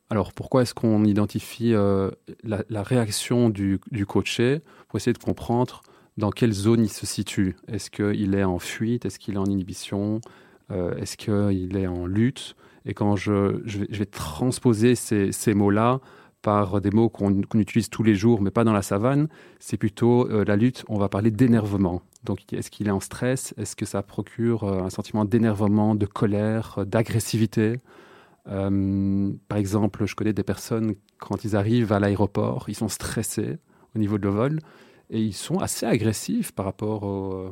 Alors 0.09 0.31
pourquoi 0.31 0.61
est-ce 0.61 0.73
qu'on 0.73 1.03
identifie 1.03 1.73
euh, 1.73 2.11
la, 2.43 2.83
réaction 2.83 3.49
du, 3.49 3.79
coaché 4.07 4.61
pour 4.87 4.97
essayer 4.97 5.13
de 5.13 5.17
comprendre 5.17 5.81
dans 6.17 6.31
quelle 6.31 6.53
zone 6.53 6.81
il 6.81 6.89
se 6.89 7.05
situe? 7.05 7.57
Est-ce 7.67 7.91
qu'il 7.91 8.33
est 8.33 8.43
en 8.43 8.59
fuite? 8.59 9.05
Est-ce 9.05 9.19
qu'il 9.19 9.35
est 9.35 9.39
en 9.39 9.45
inhibition? 9.45 10.21
Euh, 10.71 10.95
Est-ce 10.95 11.17
qu'il 11.17 11.75
est 11.75 11.87
en 11.87 12.05
lutte? 12.05 12.55
Et 12.85 12.93
quand 12.93 13.17
je, 13.17 13.61
vais, 13.65 14.05
transposer 14.05 14.95
ces 14.95 15.53
mots-là 15.53 15.99
par 16.47 16.79
des 16.79 16.91
mots 16.91 17.09
qu'on 17.09 17.41
utilise 17.55 17.89
tous 17.89 18.03
les 18.03 18.15
jours, 18.15 18.41
mais 18.41 18.51
pas 18.51 18.63
dans 18.63 18.71
la 18.71 18.81
savane. 18.81 19.27
C'est 19.59 19.75
plutôt 19.75 20.29
euh, 20.29 20.45
la 20.45 20.55
lutte, 20.55 20.85
on 20.87 20.97
va 20.97 21.09
parler 21.09 21.29
d'énervement. 21.29 22.01
Donc, 22.23 22.53
est-ce 22.53 22.71
qu'il 22.71 22.87
est 22.87 22.91
en 22.91 23.01
stress? 23.01 23.53
Est-ce 23.57 23.75
que 23.75 23.85
ça 23.85 24.01
procure 24.01 24.63
euh, 24.63 24.81
un 24.81 24.89
sentiment 24.89 25.25
d'énervement, 25.25 25.93
de 25.93 26.05
colère, 26.05 26.75
euh, 26.77 26.85
d'agressivité? 26.85 27.81
Par 28.45 29.57
exemple, 29.57 30.05
je 30.05 30.15
connais 30.15 30.31
des 30.31 30.43
personnes, 30.43 30.93
quand 31.19 31.43
ils 31.43 31.57
arrivent 31.57 31.91
à 31.91 31.99
l'aéroport, 31.99 32.63
ils 32.69 32.75
sont 32.75 32.87
stressés 32.87 33.57
au 33.93 33.99
niveau 33.99 34.17
de 34.17 34.23
le 34.23 34.29
vol 34.29 34.59
et 35.09 35.21
ils 35.21 35.33
sont 35.33 35.57
assez 35.57 35.85
agressifs 35.85 36.53
par 36.53 36.63
rapport 36.63 37.03
au, 37.03 37.51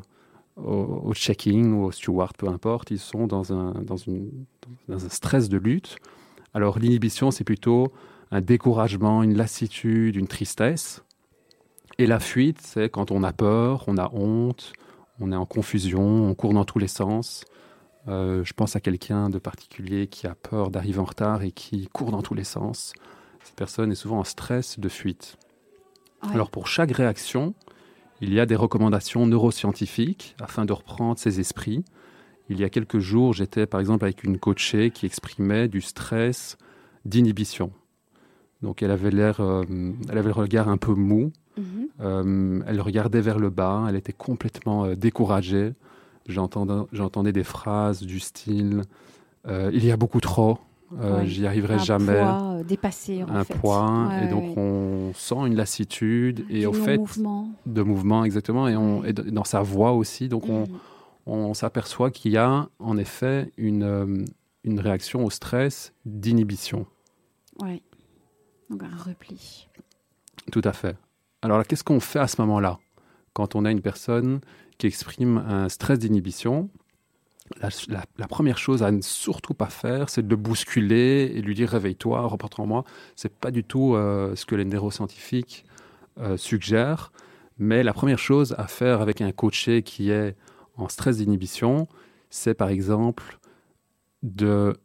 au, 0.55 1.13
checking 1.13 1.73
ou 1.73 1.83
au 1.83 1.91
steward, 1.91 2.37
peu 2.37 2.47
importe. 2.47 2.91
Ils 2.91 2.99
sont 2.99 3.27
dans 3.27 3.51
un 3.51 3.73
stress 5.09 5.49
de 5.49 5.57
lutte. 5.57 5.97
Alors, 6.53 6.79
l'inhibition, 6.79 7.29
c'est 7.29 7.43
plutôt 7.43 7.91
un 8.31 8.41
découragement, 8.41 9.23
une 9.23 9.37
lassitude, 9.37 10.15
une 10.15 10.27
tristesse. 10.27 11.03
Et 11.97 12.07
la 12.07 12.19
fuite, 12.19 12.59
c'est 12.61 12.89
quand 12.89 13.11
on 13.11 13.23
a 13.23 13.31
peur, 13.31 13.85
on 13.87 13.97
a 13.97 14.11
honte, 14.13 14.73
on 15.19 15.31
est 15.31 15.35
en 15.35 15.45
confusion, 15.45 16.29
on 16.29 16.33
court 16.35 16.53
dans 16.53 16.65
tous 16.65 16.79
les 16.79 16.87
sens. 16.87 17.45
Euh, 18.07 18.43
je 18.43 18.53
pense 18.53 18.75
à 18.75 18.79
quelqu'un 18.79 19.29
de 19.29 19.39
particulier 19.39 20.07
qui 20.07 20.27
a 20.27 20.35
peur 20.35 20.69
d'arriver 20.69 20.99
en 20.99 21.05
retard 21.05 21.43
et 21.43 21.51
qui 21.51 21.87
court 21.87 22.11
dans 22.11 22.21
tous 22.21 22.35
les 22.35 22.43
sens. 22.43 22.93
Cette 23.43 23.55
personne 23.55 23.91
est 23.91 23.95
souvent 23.95 24.19
en 24.19 24.23
stress 24.23 24.79
de 24.79 24.89
fuite. 24.89 25.37
Alors 26.33 26.49
pour 26.49 26.67
chaque 26.67 26.91
réaction, 26.91 27.53
il 28.21 28.33
y 28.33 28.39
a 28.39 28.45
des 28.45 28.55
recommandations 28.55 29.25
neuroscientifiques 29.27 30.35
afin 30.39 30.65
de 30.65 30.73
reprendre 30.73 31.19
ses 31.19 31.39
esprits. 31.39 31.83
Il 32.49 32.59
y 32.59 32.63
a 32.63 32.69
quelques 32.69 32.99
jours, 32.99 33.33
j'étais 33.33 33.65
par 33.65 33.79
exemple 33.79 34.05
avec 34.05 34.23
une 34.23 34.39
coachée 34.39 34.91
qui 34.91 35.05
exprimait 35.05 35.67
du 35.67 35.81
stress 35.81 36.57
d'inhibition. 37.05 37.71
Donc 38.61 38.81
elle 38.83 38.91
avait 38.91 39.11
l'air, 39.11 39.39
euh, 39.41 39.63
elle 40.09 40.17
avait 40.17 40.27
le 40.29 40.33
regard 40.33 40.69
un 40.69 40.77
peu 40.77 40.93
mou. 40.93 41.31
Mhm. 41.57 41.87
Euh, 42.01 42.59
elle 42.67 42.81
regardait 42.81 43.21
vers 43.21 43.39
le 43.39 43.49
bas. 43.49 43.85
Elle 43.89 43.95
était 43.95 44.13
complètement 44.13 44.85
euh, 44.85 44.95
découragée. 44.95 45.73
J'entendais, 46.27 47.31
des 47.31 47.43
phrases 47.43 48.01
du 48.01 48.19
style 48.19 48.81
"Il 49.47 49.85
y 49.85 49.91
a 49.91 49.97
beaucoup 49.97 50.19
trop", 50.21 50.57
euh, 50.99 51.19
Ouais. 51.19 51.27
j'y 51.27 51.45
arriverai 51.45 51.75
un 51.75 51.77
jamais. 51.77 52.17
poids 52.17 52.39
euh, 52.55 52.63
dépassé, 52.63 53.23
en 53.23 53.29
un 53.29 53.43
fait. 53.43 53.53
poids, 53.59 54.07
Ouais, 54.09 54.25
et 54.25 54.27
donc 54.27 54.43
ouais. 54.43 54.53
on 54.57 55.11
sent 55.13 55.35
une 55.45 55.55
lassitude, 55.55 56.43
et 56.49 56.61
Du 56.61 56.65
au 56.65 56.73
fait, 56.73 56.97
non-mouvement. 56.97 57.49
de 57.67 57.81
mouvement 57.83 58.25
exactement, 58.25 58.67
et, 58.67 58.75
on, 58.75 59.03
dans 59.31 59.43
sa 59.43 59.61
voix 59.61 59.91
aussi, 59.91 60.27
donc 60.29 60.49
on, 60.49 60.61
Mhm. 60.61 60.67
on 61.27 61.53
s'aperçoit 61.53 62.09
qu'il 62.09 62.31
y 62.31 62.37
a 62.37 62.67
en 62.79 62.97
effet 62.97 63.51
une, 63.57 63.83
euh, 63.83 64.25
une 64.63 64.79
réaction 64.79 65.23
au 65.25 65.29
stress 65.29 65.93
d'inhibition. 66.05 66.87
Ouais. 67.61 67.83
Donc 68.69 68.83
un 68.83 68.95
repli. 68.95 69.67
Tout 70.51 70.61
à 70.63 70.73
fait. 70.73 70.97
Alors 71.41 71.63
qu'est-ce 71.65 71.83
qu'on 71.83 71.99
fait 71.99 72.19
à 72.19 72.27
ce 72.27 72.41
moment-là 72.41 72.79
quand 73.33 73.55
on 73.55 73.65
a 73.65 73.71
une 73.71 73.81
personne 73.81 74.41
qui 74.77 74.87
exprime 74.87 75.37
un 75.37 75.69
stress 75.69 75.99
d'inhibition? 75.99 76.69
La, 77.61 77.69
la- 77.89 78.05
la 78.17 78.27
première 78.27 78.57
chose 78.57 78.81
à 78.81 78.91
ne 78.91 79.01
surtout 79.01 79.53
pas 79.53 79.67
faire, 79.67 80.09
c'est 80.09 80.23
de 80.23 80.29
le 80.29 80.35
bousculer 80.35 81.31
et 81.35 81.41
lui 81.41 81.53
dire 81.53 81.69
réveille-toi, 81.69 82.21
reporte 82.21 82.59
en 82.59 82.65
moi. 82.65 82.83
C'est 83.15 83.33
pas 83.33 83.51
du 83.51 83.63
tout 83.63 83.93
euh, 83.95 84.35
ce 84.35 84.45
que 84.47 84.55
les 84.55 84.65
neuroscientifiques 84.65 85.65
euh, 86.19 86.37
suggèrent. 86.37 87.11
Mais 87.59 87.83
la 87.83 87.93
première 87.93 88.19
chose 88.19 88.55
à 88.57 88.67
faire 88.67 88.99
avec 89.01 89.21
un 89.21 89.31
coaché 89.31 89.83
qui 89.83 90.09
est 90.09 90.35
en 90.75 90.89
stress 90.89 91.17
d'inhibition, 91.17 91.87
c'est 92.31 92.55
par 92.55 92.69
exemple 92.69 93.37
de 94.23 94.75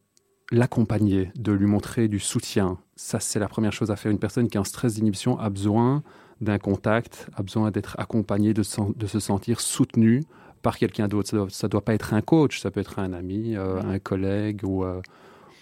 l'accompagner, 0.50 1.30
de 1.36 1.52
lui 1.52 1.66
montrer 1.66 2.08
du 2.08 2.18
soutien. 2.18 2.78
Ça, 2.96 3.20
c'est 3.20 3.38
la 3.38 3.48
première 3.48 3.72
chose 3.72 3.90
à 3.90 3.96
faire. 3.96 4.10
Une 4.10 4.18
personne 4.18 4.48
qui 4.48 4.56
est 4.56 4.60
en 4.60 4.64
stress 4.64 4.94
d'inhibition 4.94 5.38
a 5.38 5.48
besoin 5.48 6.02
d'un 6.40 6.58
contact, 6.58 7.28
a 7.36 7.42
besoin 7.42 7.70
d'être 7.70 7.96
accompagné, 7.98 8.54
de, 8.54 8.62
se 8.62 9.20
sentir 9.20 9.60
soutenu 9.60 10.24
par 10.62 10.78
quelqu'un 10.78 11.08
d'autre. 11.08 11.28
Ça 11.28 11.36
doit, 11.36 11.50
ça 11.50 11.68
doit 11.68 11.84
pas 11.84 11.94
être 11.94 12.14
un 12.14 12.20
coach, 12.20 12.60
ça 12.60 12.70
peut 12.70 12.80
être 12.80 12.98
un 12.98 13.12
ami, 13.12 13.56
euh, 13.56 13.80
un 13.82 13.98
collègue 13.98 14.62
ou, 14.64 14.84
euh, 14.84 15.00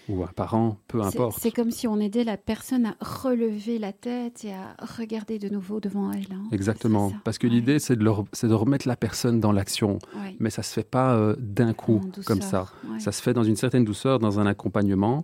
ou 0.09 0.23
un 0.23 0.27
parent, 0.27 0.77
peu 0.87 0.99
C'est- 1.01 1.07
importe. 1.07 1.39
C'est 1.39 1.51
comme 1.51 1.71
si 1.71 1.87
on 1.87 1.99
aidait 1.99 2.23
la 2.23 2.35
personne 2.35 2.87
à 2.87 2.95
relever 2.99 3.77
la 3.79 3.93
tête 3.93 4.43
et 4.43 4.51
à 4.53 4.75
regarder 4.97 5.39
de 5.39 5.47
nouveau 5.49 5.79
devant 5.79 6.11
elle. 6.11 6.25
hein. 6.33 6.43
Exactement. 6.51 7.11
Parce 7.23 7.37
que 7.37 7.47
Ouais. 7.47 7.53
l'idée, 7.53 7.79
c'est 7.79 7.95
de, 7.95 8.07
remettre 8.53 8.87
la 8.87 8.95
personne 8.95 9.39
dans 9.39 9.51
l'action. 9.51 9.99
Ouais. 10.15 10.35
Mais 10.39 10.49
ça 10.49 10.63
se 10.63 10.73
fait 10.73 10.89
pas 10.89 11.13
euh, 11.15 11.35
d'un 11.39 11.73
coup, 11.73 12.01
comme 12.25 12.41
ça. 12.41 12.67
ouais. 12.91 12.99
Ça 12.99 13.11
se 13.11 13.21
fait 13.21 13.33
dans 13.33 13.43
une 13.43 13.55
certaine 13.55 13.85
douceur, 13.85 14.19
dans 14.19 14.39
un 14.39 14.45
accompagnement. 14.47 15.23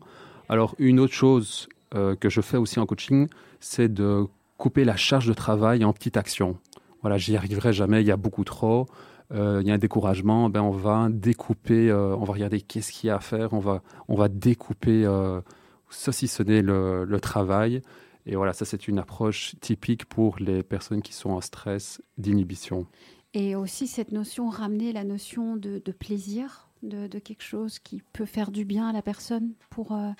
Alors, 0.50 0.76
une 0.78 1.00
autre 1.00 1.14
chose 1.14 1.68
euh, 1.96 2.16
que 2.16 2.30
je 2.30 2.42
fais 2.42 2.58
aussi 2.58 2.80
en 2.80 2.86
coaching, 2.86 3.28
c'est 3.60 3.92
de 3.94 4.26
couper 4.58 4.84
la 4.86 4.96
charge 4.96 5.28
de 5.28 5.34
travail 5.34 5.84
en 5.84 5.94
petites 5.94 6.18
actions. 6.18 6.58
Voilà, 7.02 7.18
j'y 7.18 7.36
arriverai 7.38 7.74
jamais, 7.74 8.02
il 8.02 8.08
y 8.08 8.12
a 8.12 8.18
beaucoup 8.18 8.44
trop. 8.44 8.88
Euh, 9.32 9.60
il 9.62 9.68
y 9.68 9.72
a 9.72 9.74
un 9.74 9.80
découragement, 9.80 10.50
ben 10.50 10.62
on 10.62 10.72
va 10.72 11.08
découper, 11.10 11.90
euh, 11.90 12.16
on 12.16 12.24
va 12.24 12.34
regarder 12.34 12.62
qu'est-ce 12.62 12.92
qu'il 12.92 13.08
y 13.08 13.12
a 13.12 13.16
à 13.16 13.20
faire, 13.20 13.54
on 13.54 13.60
va, 13.60 13.82
on 14.08 14.16
va 14.16 14.28
découper, 14.30 15.06
euh, 15.06 15.42
saucissonner 15.90 16.62
le, 16.62 17.06
le 17.06 17.20
travail. 17.20 17.82
Et 18.28 18.36
voilà, 18.36 18.54
ça 18.54 18.66
c'est 18.66 18.88
une 18.88 19.00
approche 19.00 19.56
typique 19.62 20.06
pour 20.06 20.38
les 20.40 20.64
personnes 20.64 21.02
qui 21.02 21.14
sont 21.14 21.30
en 21.32 21.42
stress 21.42 22.02
d'inhibition. 22.18 22.88
Et 23.34 23.56
aussi 23.56 23.88
cette 23.88 24.12
notion, 24.12 24.50
ramener 24.50 24.94
la 24.94 25.04
notion 25.04 25.58
de, 25.58 25.82
de 25.84 25.92
plaisir, 25.92 26.70
de, 26.84 27.08
de 27.08 27.20
quelque 27.20 27.44
chose 27.44 27.80
qui 27.80 28.02
peut 28.14 28.26
faire 28.26 28.52
du 28.52 28.64
bien 28.66 28.88
à 28.88 28.94
la 28.94 29.02
personne 29.02 29.52
pour 29.70 29.92
euh, 29.92 30.12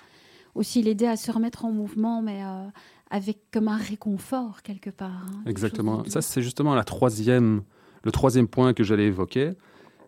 aussi 0.54 0.82
l'aider 0.82 1.06
à 1.06 1.16
se 1.16 1.30
remettre 1.30 1.64
en 1.64 1.72
mouvement, 1.72 2.22
mais 2.22 2.42
euh, 2.44 2.66
avec 3.10 3.38
comme 3.52 3.68
un 3.68 3.76
réconfort 3.76 4.62
quelque 4.62 4.90
part. 4.90 5.26
hein, 5.28 5.42
Exactement. 5.46 6.02
Ça, 6.06 6.22
c'est 6.22 6.42
justement 6.42 6.74
la 6.74 6.84
troisième, 6.84 7.62
le 8.06 8.12
troisième 8.12 8.46
point 8.46 8.72
que 8.72 8.84
j'allais 8.84 9.06
évoquer. 9.06 9.52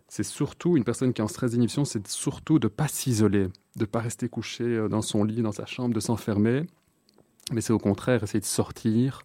C'est 0.07 0.23
surtout 0.23 0.77
une 0.77 0.85
personne 0.85 1.13
qui 1.13 1.21
est 1.21 1.25
en 1.25 1.29
stress 1.29 1.51
d'inhibition, 1.51 1.85
c'est 1.85 2.07
surtout 2.07 2.61
de 2.61 2.67
ne 2.67 2.71
pas 2.71 2.87
s'isoler, 2.89 3.49
de 3.49 3.81
ne 3.81 3.85
pas 3.85 3.99
rester 3.99 4.29
couché 4.29 4.63
euh, 4.65 4.89
dans 4.89 5.03
son 5.03 5.25
lit, 5.25 5.43
dans 5.43 5.53
sa 5.53 5.67
chambre, 5.67 5.93
de 5.93 6.01
s'enfermer. 6.01 6.63
Mais 7.53 7.61
c'est 7.61 7.73
au 7.73 7.79
contraire 7.79 8.23
essayer 8.23 8.39
de 8.41 8.45
sortir, 8.45 9.21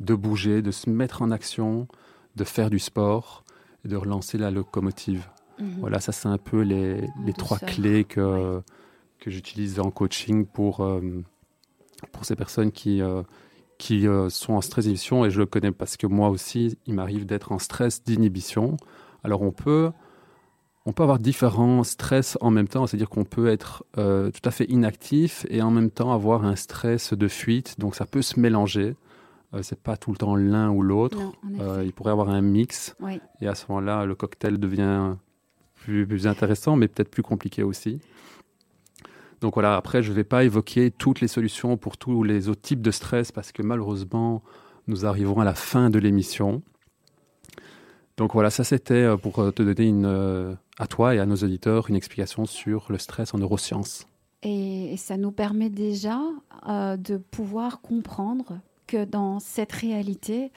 de 0.00 0.14
bouger, 0.16 0.62
de 0.62 0.72
se 0.72 0.90
mettre 0.90 1.22
en 1.22 1.30
action, 1.30 1.86
de 2.34 2.42
faire 2.44 2.70
du 2.70 2.80
sport 2.80 3.44
et 3.84 3.88
de 3.88 3.96
relancer 3.96 4.36
la 4.36 4.50
locomotive. 4.50 5.28
Mhm. 5.60 5.76
Voilà, 5.78 6.00
ça 6.00 6.10
c'est 6.10 6.28
un 6.28 6.38
peu 6.38 6.60
les, 6.62 7.00
les 7.24 7.32
trois 7.32 7.58
clés 7.58 8.02
que, 8.04 8.20
Ouais. 8.56 8.62
que 9.20 9.30
j'utilise 9.30 9.78
en 9.78 9.90
coaching 9.92 10.44
pour, 10.44 10.80
euh, 10.80 11.00
pour 12.10 12.24
ces 12.24 12.34
personnes 12.34 12.72
qui, 12.72 13.00
euh, 13.00 13.22
qui 13.78 14.06
euh, 14.06 14.28
sont 14.28 14.54
en 14.54 14.60
stress 14.60 14.84
d'inhibition. 14.84 15.24
Et 15.24 15.30
je 15.30 15.38
le 15.38 15.46
connais 15.46 15.72
parce 15.72 15.96
que 15.96 16.06
moi 16.06 16.28
aussi, 16.28 16.76
il 16.86 16.94
m'arrive 16.94 17.24
d'être 17.24 17.52
en 17.52 17.58
stress 17.58 18.02
d'inhibition. 18.02 18.76
Alors 19.24 19.42
on 19.42 19.52
peut, 19.52 19.90
on 20.84 20.92
peut 20.92 21.02
avoir 21.02 21.18
différents 21.18 21.84
stress 21.84 22.36
en 22.40 22.50
même 22.50 22.68
temps, 22.68 22.86
c'est-à-dire 22.86 23.08
qu'on 23.08 23.24
peut 23.24 23.48
être 23.48 23.84
euh, 23.96 24.30
tout 24.30 24.46
à 24.46 24.50
fait 24.50 24.64
inactif 24.64 25.46
et 25.48 25.62
en 25.62 25.70
même 25.70 25.90
temps 25.90 26.12
avoir 26.12 26.44
un 26.44 26.56
stress 26.56 27.14
de 27.14 27.28
fuite. 27.28 27.78
Donc 27.78 27.94
ça 27.94 28.04
peut 28.04 28.22
se 28.22 28.38
mélanger. 28.38 28.96
Euh, 29.54 29.62
c'est 29.62 29.80
pas 29.80 29.96
tout 29.96 30.10
le 30.10 30.18
temps 30.18 30.36
l'un 30.36 30.70
ou 30.70 30.82
l'autre. 30.82 31.18
Euh, 31.60 31.82
il 31.84 31.92
pourrait 31.92 32.10
y 32.10 32.12
avoir 32.12 32.28
un 32.28 32.42
mix. 32.42 32.96
Oui. 33.00 33.20
Et 33.40 33.48
à 33.48 33.54
ce 33.54 33.64
moment-là, 33.68 34.04
le 34.04 34.14
cocktail 34.14 34.58
devient 34.58 35.14
plus, 35.74 36.06
plus 36.06 36.26
intéressant, 36.26 36.76
mais 36.76 36.88
peut-être 36.88 37.10
plus 37.10 37.22
compliqué 37.22 37.62
aussi. 37.62 38.00
Donc 39.40 39.54
voilà, 39.54 39.76
après, 39.76 40.02
je 40.02 40.10
ne 40.10 40.16
vais 40.16 40.24
pas 40.24 40.44
évoquer 40.44 40.90
toutes 40.90 41.20
les 41.20 41.28
solutions 41.28 41.76
pour 41.76 41.96
tous 41.96 42.22
les 42.22 42.48
autres 42.48 42.60
types 42.60 42.82
de 42.82 42.90
stress 42.90 43.30
parce 43.32 43.52
que 43.52 43.62
malheureusement, 43.62 44.42
nous 44.88 45.06
arriverons 45.06 45.40
à 45.40 45.44
la 45.44 45.54
fin 45.54 45.90
de 45.90 45.98
l'émission. 45.98 46.62
Donc 48.16 48.32
voilà, 48.32 48.50
ça 48.50 48.64
c'était 48.64 48.94
euh, 48.94 49.16
pour 49.16 49.38
euh, 49.38 49.52
te 49.52 49.62
donner 49.62 49.88
une, 49.88 50.04
euh, 50.04 50.54
à 50.78 50.88
toi 50.88 51.14
et 51.14 51.20
à 51.20 51.26
nos 51.26 51.36
auditeurs 51.36 51.88
une 51.88 51.94
explication 51.94 52.46
sur 52.46 52.86
le 52.90 52.98
stress 52.98 53.32
en 53.32 53.38
neurosciences. 53.38 54.06
Et, 54.42 54.96
ça 54.96 55.16
nous 55.16 55.30
permet 55.30 55.70
déjà 55.70 56.20
de 56.66 57.16
pouvoir 57.16 57.80
comprendre 57.80 58.58
que 58.88 59.04
dans 59.04 59.38
cette 59.38 59.72
réalité 59.72 60.50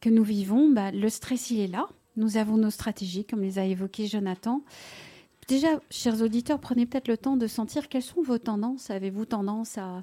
que 0.00 0.08
nous 0.08 0.22
vivons, 0.24 0.70
bah, 0.70 0.90
le 0.90 1.08
stress, 1.10 1.50
il 1.50 1.60
est 1.60 1.66
là. 1.66 1.86
Nous 2.16 2.38
avons 2.38 2.56
nos 2.56 2.70
stratégies, 2.70 3.24
comme 3.24 3.42
les 3.42 3.58
a 3.58 3.64
évoquées 3.64 4.06
Jonathan. 4.06 4.62
Déjà, 5.48 5.68
chers 5.90 6.22
auditeurs, 6.22 6.58
prenez 6.58 6.86
peut-être 6.86 7.08
le 7.08 7.18
temps 7.18 7.36
de 7.36 7.46
sentir 7.46 7.88
quelles 7.88 8.02
sont 8.02 8.22
vos 8.22 8.38
tendances. 8.38 8.90
Avez-vous 8.90 9.26
tendance 9.26 9.76
à 9.76 10.02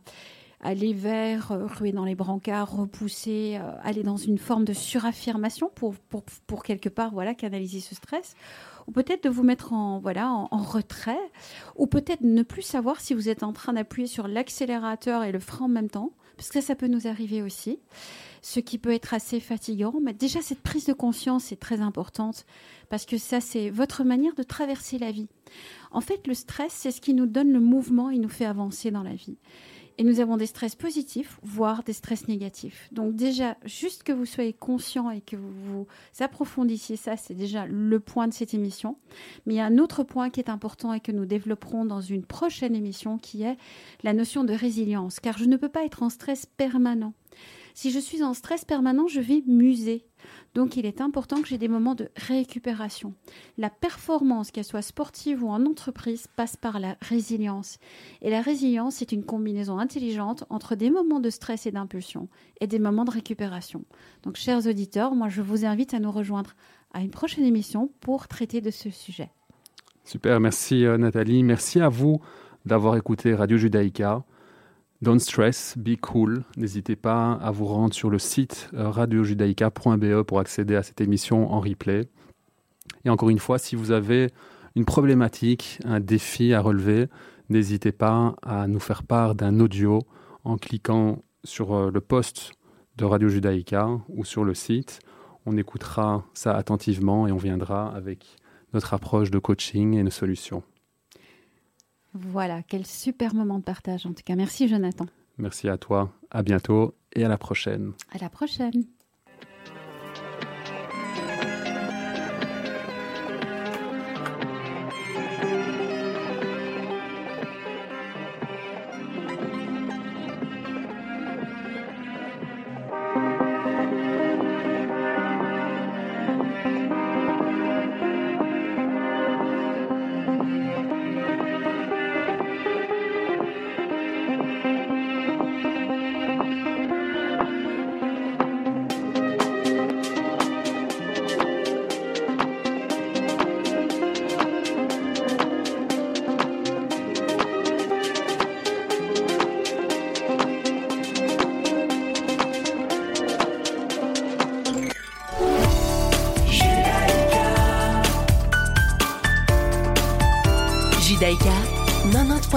aller 0.60 0.94
vers, 0.94 1.52
euh, 1.52 1.66
ruer 1.66 1.92
dans 1.92 2.06
les 2.06 2.14
brancards, 2.14 2.72
repousser, 2.72 3.58
euh, 3.60 3.72
aller 3.84 4.04
dans 4.04 4.18
une 4.18 4.38
forme 4.38 4.66
de 4.66 4.74
suraffirmation 4.74 5.72
pour, 5.74 6.64
quelque 6.64 6.90
part 6.90 7.12
voilà, 7.12 7.34
canaliser 7.34 7.80
ce 7.80 7.96
stress? 7.96 8.36
Ou 8.88 8.92
peut-être 8.92 9.24
de 9.24 9.30
vous 9.30 9.44
mettre 9.44 9.74
en, 9.74 10.00
voilà, 10.00 10.30
en 10.30 10.58
retrait, 10.58 11.20
ou 11.76 11.88
peut-être 11.88 12.22
ne 12.22 12.44
plus 12.44 12.62
savoir 12.62 13.00
si 13.00 13.14
vous 13.14 13.30
êtes 13.30 13.44
en 13.44 13.54
train 13.54 13.74
d'appuyer 13.74 14.08
sur 14.08 14.28
l'accélérateur 14.28 15.24
et 15.24 15.32
le 15.32 15.40
frein 15.40 15.66
en 15.66 15.70
même 15.70 15.90
temps, 15.90 16.12
parce 16.38 16.50
que 16.50 16.62
ça, 16.62 16.68
ça 16.68 16.76
peut 16.76 16.88
nous 16.88 17.08
arriver 17.08 17.42
aussi, 17.42 17.80
ce 18.42 18.60
qui 18.60 18.78
peut 18.78 18.94
être 18.94 19.14
assez 19.14 19.40
fatigant. 19.40 19.94
Mais 20.02 20.14
déjà, 20.14 20.42
cette 20.42 20.62
prise 20.62 20.86
de 20.86 20.94
conscience 20.94 21.52
est 21.52 21.60
très 21.60 21.82
importante, 21.82 22.46
parce 22.90 23.06
que 23.06 23.18
ça, 23.18 23.42
c'est 23.42 23.70
votre 23.70 24.04
manière 24.04 24.36
de 24.36 24.44
traverser 24.44 24.98
la 24.98 25.12
vie. 25.12 25.28
En 25.92 26.02
fait, 26.02 26.28
le 26.28 26.34
stress, 26.34 26.74
c'est 26.74 26.92
ce 26.92 27.02
qui 27.02 27.14
nous 27.14 27.26
donne 27.28 27.52
le 27.52 27.60
mouvement, 27.60 28.10
il 28.10 28.22
nous 28.22 28.30
fait 28.30 28.46
avancer 28.46 28.92
dans 28.92 29.04
la 29.04 29.14
vie. 29.14 29.38
Et 29.98 30.04
nous 30.04 30.20
avons 30.20 30.38
des 30.38 30.46
stress 30.46 30.76
positifs, 30.76 31.40
voire 31.44 31.84
des 31.84 31.94
stress 31.94 32.28
négatifs. 32.28 32.90
Donc 32.92 33.16
déjà, 33.16 33.58
juste 33.66 34.04
que 34.04 34.12
vous 34.12 34.26
soyez 34.26 34.54
conscient 34.54 35.10
et 35.10 35.22
que 35.22 35.36
vous, 35.36 35.52
vous 35.52 35.88
approfondissiez 36.20 36.96
ça, 36.96 37.18
c'est 37.18 37.34
déjà 37.34 37.66
le 37.66 38.00
point 38.00 38.28
de 38.28 38.34
cette 38.34 38.54
émission. 38.54 38.98
Mais 39.46 39.56
il 39.56 39.58
y 39.58 39.62
a 39.62 39.66
un 39.66 39.78
autre 39.78 40.04
point 40.04 40.30
qui 40.30 40.40
est 40.40 40.50
important 40.50 40.94
et 40.94 41.00
que 41.00 41.12
nous 41.12 41.26
développerons 41.26 41.86
dans 41.86 42.02
une 42.02 42.24
prochaine 42.24 42.76
émission, 42.76 43.18
qui 43.18 43.44
est 43.44 43.58
la 44.04 44.14
notion 44.14 44.44
de 44.44 44.54
résilience. 44.54 45.20
Car 45.20 45.38
je 45.38 45.46
ne 45.46 45.58
peux 45.58 45.70
pas 45.70 45.86
être 45.86 46.04
en 46.04 46.10
stress 46.10 46.46
permanent. 46.46 47.14
Si 47.74 47.92
je 47.92 48.00
suis 48.00 48.24
en 48.24 48.34
stress 48.34 48.66
permanent, 48.66 49.08
je 49.08 49.22
vais 49.22 49.44
muser. 49.48 50.06
Donc 50.54 50.76
il 50.76 50.86
est 50.86 51.02
important 51.02 51.42
que 51.42 51.48
j'ai 51.48 51.58
des 51.58 51.68
moments 51.68 51.96
de 51.96 52.10
récupération. 52.16 53.14
La 53.58 53.70
performance, 53.70 54.52
qu'elle 54.52 54.66
soit 54.66 54.82
sportive 54.82 55.44
ou 55.44 55.50
en 55.50 55.66
entreprise, 55.66 56.28
passe 56.36 56.58
par 56.58 56.80
la 56.80 56.98
résilience. 57.02 57.80
Et 58.22 58.30
la 58.30 58.42
résilience, 58.42 58.96
c'est 58.96 59.12
une 59.12 59.24
combinaison 59.24 59.80
intelligente 59.80 60.44
entre 60.50 60.76
des 60.76 60.90
moments 60.90 61.20
de 61.20 61.30
stress 61.30 61.66
et 61.66 61.72
d'impulsion 61.72 62.28
et 62.60 62.68
des 62.68 62.80
moments 62.80 63.06
de 63.06 63.12
récupération. 63.12 63.86
Donc 64.24 64.36
chers 64.36 64.68
auditeurs, 64.68 65.16
moi 65.16 65.30
je 65.30 65.42
vous 65.42 65.66
invite 65.66 65.94
à 65.94 66.00
nous 66.00 66.12
rejoindre 66.12 66.52
à 66.94 67.02
une 67.02 67.12
prochaine 67.12 67.46
émission 67.46 67.92
pour 68.02 68.28
traiter 68.28 68.62
de 68.62 68.72
ce 68.72 68.90
sujet. 68.90 69.30
Super, 70.04 70.40
merci 70.40 70.86
euh, 70.86 70.98
Nathalie. 70.98 71.44
Merci 71.44 71.80
à 71.80 71.90
vous 71.90 72.20
d'avoir 72.66 72.98
écouté 72.98 73.34
Radio 73.34 73.58
Judaïka. 73.58 74.24
Don't 75.02 75.18
stress, 75.18 75.76
be 75.78 76.00
cool. 76.00 76.44
N'hésitez 76.58 76.96
pas 76.96 77.34
à 77.34 77.50
vous 77.50 77.66
rendre 77.66 77.94
sur 77.94 78.12
le 78.12 78.20
site 78.20 78.70
euh, 78.76 78.88
radiojudaïka.be 78.88 80.22
pour 80.22 80.40
accéder 80.40 80.76
à 80.76 80.84
cette 80.84 81.02
émission 81.02 81.52
en 81.52 81.60
replay. 81.60 82.08
Et 83.04 83.10
encore 83.10 83.32
une 83.32 83.40
fois, 83.40 83.58
si 83.58 83.76
vous 83.76 83.92
avez 83.92 84.30
une 84.76 84.86
problématique, 84.86 85.80
un 85.86 86.00
défi 86.00 86.54
à 86.54 86.62
relever, 86.62 87.08
n'hésitez 87.50 87.92
pas 87.92 88.36
à 88.44 88.68
nous 88.68 88.80
faire 88.80 89.02
part 89.02 89.34
d'un 89.34 89.60
audio 89.60 90.04
en 90.44 90.58
cliquant 90.58 91.24
sur 91.44 91.74
euh, 91.74 91.90
le 91.92 92.00
post 92.00 92.52
de 92.98 93.06
Radio 93.06 93.28
Judaïka 93.28 93.90
ou 94.08 94.24
sur 94.24 94.44
le 94.44 94.54
site. 94.54 95.00
On 95.48 95.58
écoutera 95.58 96.26
ça 96.36 96.56
attentivement 96.56 97.28
et 97.28 97.32
on 97.32 97.38
viendra 97.38 97.92
avec 97.96 98.36
notre 98.74 98.94
approche 98.94 99.32
de 99.32 99.40
coaching 99.40 99.96
et 99.96 100.04
nos 100.04 100.12
solutions. 100.12 100.62
Voilà, 102.14 102.62
quel 102.64 102.86
super 102.86 103.34
moment 103.34 103.60
de 103.60 103.64
partage 103.64 104.06
en 104.06 104.14
tout 104.14 104.24
cas. 104.26 104.36
Merci 104.36 104.68
Jonathan. 104.68 105.06
Merci 105.38 105.70
à 105.70 105.78
toi, 105.78 106.12
à 106.30 106.44
bientôt 106.44 106.96
et 107.14 107.24
à 107.24 107.30
la 107.30 107.38
prochaine. 107.38 107.94
À 108.12 108.18
la 108.18 108.30
prochaine. 108.30 108.84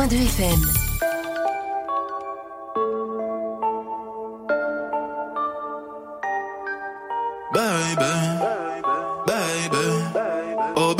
90.2 0.04 0.20
FM. 0.20 0.60
Oh. 10.76 10.94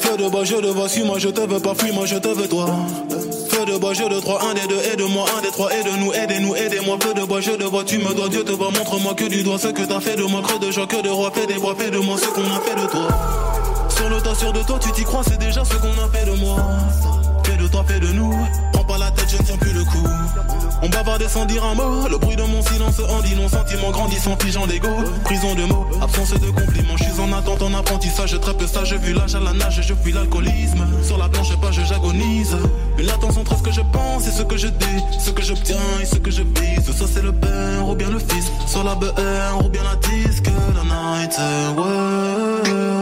Feu 0.00 0.16
de 0.16 0.44
je 0.44 0.54
te 0.56 0.66
vois, 0.66 0.88
suis-moi, 0.88 1.18
je 1.18 1.28
te 1.28 1.40
veux 1.40 1.60
pas, 1.60 1.74
fuis-moi, 1.74 2.06
je 2.06 2.16
te 2.16 2.28
veux 2.28 2.48
toi. 2.48 2.66
Feu 3.50 3.66
de 3.66 3.76
bois, 3.76 3.92
je 3.92 4.04
de 4.04 4.18
trois, 4.20 4.42
un 4.44 4.54
des 4.54 4.66
deux, 4.66 4.80
aide-moi, 4.92 5.26
un 5.36 5.42
des 5.42 5.48
trois, 5.48 5.70
aide-nous, 5.72 6.12
aidez-nous, 6.14 6.56
aidez-moi. 6.56 6.96
Feu 7.02 7.12
de 7.12 7.24
bois, 7.24 7.42
je 7.42 7.50
te 7.50 7.64
vois, 7.64 7.84
tu 7.84 7.98
me 7.98 8.14
dois, 8.14 8.30
Dieu 8.30 8.44
te 8.44 8.52
voit, 8.52 8.70
montre-moi 8.70 9.14
que 9.14 9.24
du 9.24 9.42
doigt 9.42 9.58
ce 9.58 9.68
que 9.68 9.82
t'as 9.82 10.00
fait 10.00 10.16
de 10.16 10.22
moi, 10.22 10.40
creux 10.42 10.58
de 10.58 10.70
joie, 10.70 10.86
que 10.86 11.02
de 11.02 11.10
roi, 11.10 11.30
fais 11.34 11.46
des 11.46 11.58
bois, 11.58 11.74
fais 11.78 11.90
de 11.90 11.98
moi 11.98 12.16
ce 12.16 12.28
qu'on 12.28 12.44
a 12.44 12.60
fait 12.60 12.80
de 12.80 12.86
toi. 12.86 13.08
Tas, 14.22 14.34
sûr 14.36 14.52
de 14.52 14.62
toi, 14.62 14.78
tu 14.80 14.92
t'y 14.92 15.02
crois, 15.02 15.22
c'est 15.24 15.38
déjà 15.38 15.64
ce 15.64 15.74
qu'on 15.74 15.92
a 15.92 16.08
fait 16.12 16.24
de 16.24 16.36
moi. 16.36 16.56
Fais 17.44 17.56
de 17.56 17.66
toi, 17.66 17.84
fais 17.86 17.98
de 17.98 18.06
nous. 18.12 18.32
Prends 18.72 18.84
pas 18.84 18.98
la 18.98 19.10
tête, 19.10 19.28
je 19.28 19.36
ne 19.36 19.42
tiens 19.42 19.56
plus 19.56 19.72
le 19.72 19.84
coup. 19.84 20.06
On 20.82 20.88
bavardait 20.88 21.28
sans 21.28 21.44
dire 21.44 21.64
un 21.64 21.74
mot. 21.74 22.08
Le 22.08 22.18
bruit 22.18 22.36
de 22.36 22.42
mon 22.42 22.62
silence 22.62 23.00
en 23.00 23.20
dit 23.20 23.34
non. 23.34 23.48
Sentiment 23.48 23.90
grandissant, 23.90 24.36
figeant 24.38 24.66
d'ego. 24.66 24.88
Prison 25.24 25.54
de 25.54 25.64
mots, 25.64 25.86
absence 26.00 26.30
de 26.32 26.50
compliments. 26.50 26.96
Je 26.96 27.04
suis 27.04 27.20
en 27.20 27.32
attente, 27.32 27.62
en 27.62 27.74
apprentissage. 27.74 28.38
Très 28.40 28.54
peu 28.54 28.66
sage, 28.66 28.94
vu 28.94 29.12
l'âge 29.12 29.34
à 29.34 29.40
la 29.40 29.52
nage. 29.52 29.80
Je 29.82 29.94
fuis 29.94 30.12
l'alcoolisme. 30.12 30.86
Sur 31.02 31.18
la 31.18 31.28
planche, 31.28 31.56
pas, 31.60 31.72
je 31.72 31.82
j'agonise. 31.82 32.56
Une 32.98 33.06
latence 33.06 33.36
entre 33.36 33.56
ce 33.56 33.62
que 33.62 33.72
je 33.72 33.82
pense 33.92 34.26
et 34.28 34.32
ce 34.32 34.42
que 34.42 34.56
je 34.56 34.68
dis. 34.68 35.02
Ce 35.18 35.30
que 35.30 35.42
j'obtiens 35.42 35.76
et 36.00 36.04
ce 36.04 36.16
que 36.16 36.30
je 36.30 36.42
vise. 36.42 36.92
Ça, 36.92 37.06
c'est 37.12 37.22
le 37.22 37.32
père 37.32 37.88
ou 37.88 37.94
bien 37.96 38.10
le 38.10 38.18
fils. 38.18 38.50
Sur 38.66 38.84
la 38.84 38.94
BR 38.94 39.64
ou 39.64 39.68
bien 39.68 39.82
la 39.82 39.96
disque. 39.96 40.46
La 40.74 40.82
night, 40.84 41.38
ouais. 41.76 43.01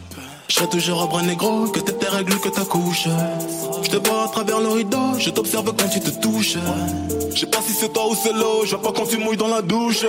je 0.51 0.55
serai 0.57 0.67
toujours 0.67 1.01
à 1.01 1.07
bras 1.07 1.21
négro, 1.21 1.69
que 1.69 1.79
t'es 1.79 1.93
tes 1.93 2.09
règles, 2.09 2.37
que 2.37 2.49
ta 2.49 2.65
couche. 2.65 3.07
Je 3.91 3.97
te 3.97 4.07
vois 4.07 4.23
à 4.23 4.27
travers 4.29 4.61
le 4.61 4.69
rideau, 4.69 5.19
je 5.19 5.29
t'observe 5.31 5.65
quand 5.65 5.89
tu 5.89 5.99
te 5.99 6.11
touches. 6.21 6.55
Je 7.33 7.39
sais 7.39 7.45
pas 7.45 7.59
si 7.61 7.73
c'est 7.73 7.91
toi 7.91 8.07
ou 8.09 8.15
c'est 8.15 8.31
l'eau, 8.31 8.63
je 8.63 8.69
vois 8.69 8.81
pas 8.81 8.91
quand 8.97 9.05
tu 9.05 9.17
mouilles 9.17 9.35
dans 9.35 9.49
la 9.49 9.61
douche. 9.61 10.05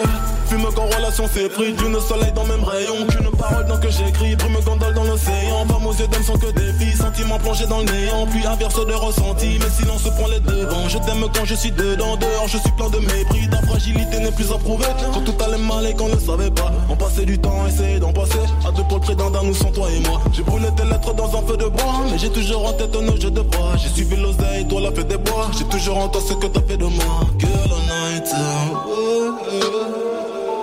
Fume 0.46 0.68
quand 0.76 0.86
relation 0.94 1.26
s'est 1.26 1.48
pris, 1.48 1.72
d'une 1.72 1.98
soleil 2.00 2.30
dans 2.32 2.44
même 2.44 2.62
rayon. 2.62 3.06
Qu'une 3.08 3.30
parole 3.36 3.66
dans 3.66 3.78
que 3.78 3.90
j'écris, 3.90 4.36
brume 4.36 4.58
gondole 4.64 4.94
dans 4.94 5.04
l'océan. 5.04 5.66
Femmes 5.66 5.86
aux 5.86 5.94
yeux 5.94 6.06
d'homme 6.06 6.22
sont 6.22 6.38
que 6.38 6.52
des 6.52 6.72
filles, 6.78 6.96
sentiments 6.96 7.38
plongés 7.38 7.66
dans 7.66 7.78
le 7.78 7.84
néant. 7.84 8.26
Puis 8.30 8.46
inverse 8.46 8.86
de 8.86 8.92
ressenti, 8.92 9.58
mais 9.58 9.70
silence 9.70 10.02
prend 10.02 10.28
les 10.28 10.40
devants. 10.40 10.88
Je 10.88 10.98
t'aime 10.98 11.24
quand 11.34 11.44
je 11.44 11.54
suis 11.54 11.72
dedans, 11.72 12.16
dehors 12.16 12.46
je 12.46 12.58
suis 12.58 12.72
plein 12.76 12.90
de 12.90 12.98
mépris. 12.98 13.48
Ta 13.50 13.66
fragilité 13.66 14.18
n'est 14.20 14.32
plus 14.32 14.52
approuvée. 14.52 14.84
Quand 15.12 15.24
tout 15.24 15.44
allait 15.44 15.58
mal 15.58 15.86
et 15.86 15.94
qu'on 15.94 16.08
ne 16.08 16.20
savait 16.20 16.50
pas, 16.50 16.70
on 16.88 16.96
passait 16.96 17.24
du 17.24 17.38
temps, 17.38 17.66
essayer 17.66 17.98
d'en 17.98 18.12
passer. 18.12 18.38
À 18.66 18.70
deux 18.72 18.84
pour 18.84 18.98
le 18.98 19.02
près 19.02 19.16
d'un 19.16 19.30
nous 19.42 19.54
sont 19.54 19.72
toi 19.72 19.88
et 19.90 20.00
moi. 20.00 20.20
J'ai 20.32 20.42
brûlé 20.42 20.68
tes 20.76 20.84
lettres 20.84 21.14
dans 21.14 21.36
un 21.36 21.42
feu 21.46 21.56
de 21.56 21.66
bois, 21.66 22.04
mais 22.10 22.18
j'ai 22.18 22.30
toujours 22.30 22.66
en 22.66 22.72
tête 22.74 22.94
nos 22.94 23.18
jeux 23.20 23.30
de 23.30 23.40
bois. 23.40 23.71
J'ai 23.76 23.88
suivi 23.88 24.16
l'oseille, 24.16 24.66
toi 24.68 24.80
la 24.80 24.92
fée 24.92 25.04
des 25.04 25.16
bois. 25.16 25.50
J'ai 25.58 25.64
toujours 25.64 25.98
en 25.98 26.08
toi 26.08 26.20
ce 26.26 26.34
que 26.34 26.46
t'as 26.46 26.60
fait 26.62 26.76
de 26.76 26.84
moi. 26.84 27.20
Girl 27.38 27.70
on 27.70 27.82
night, 28.14 28.28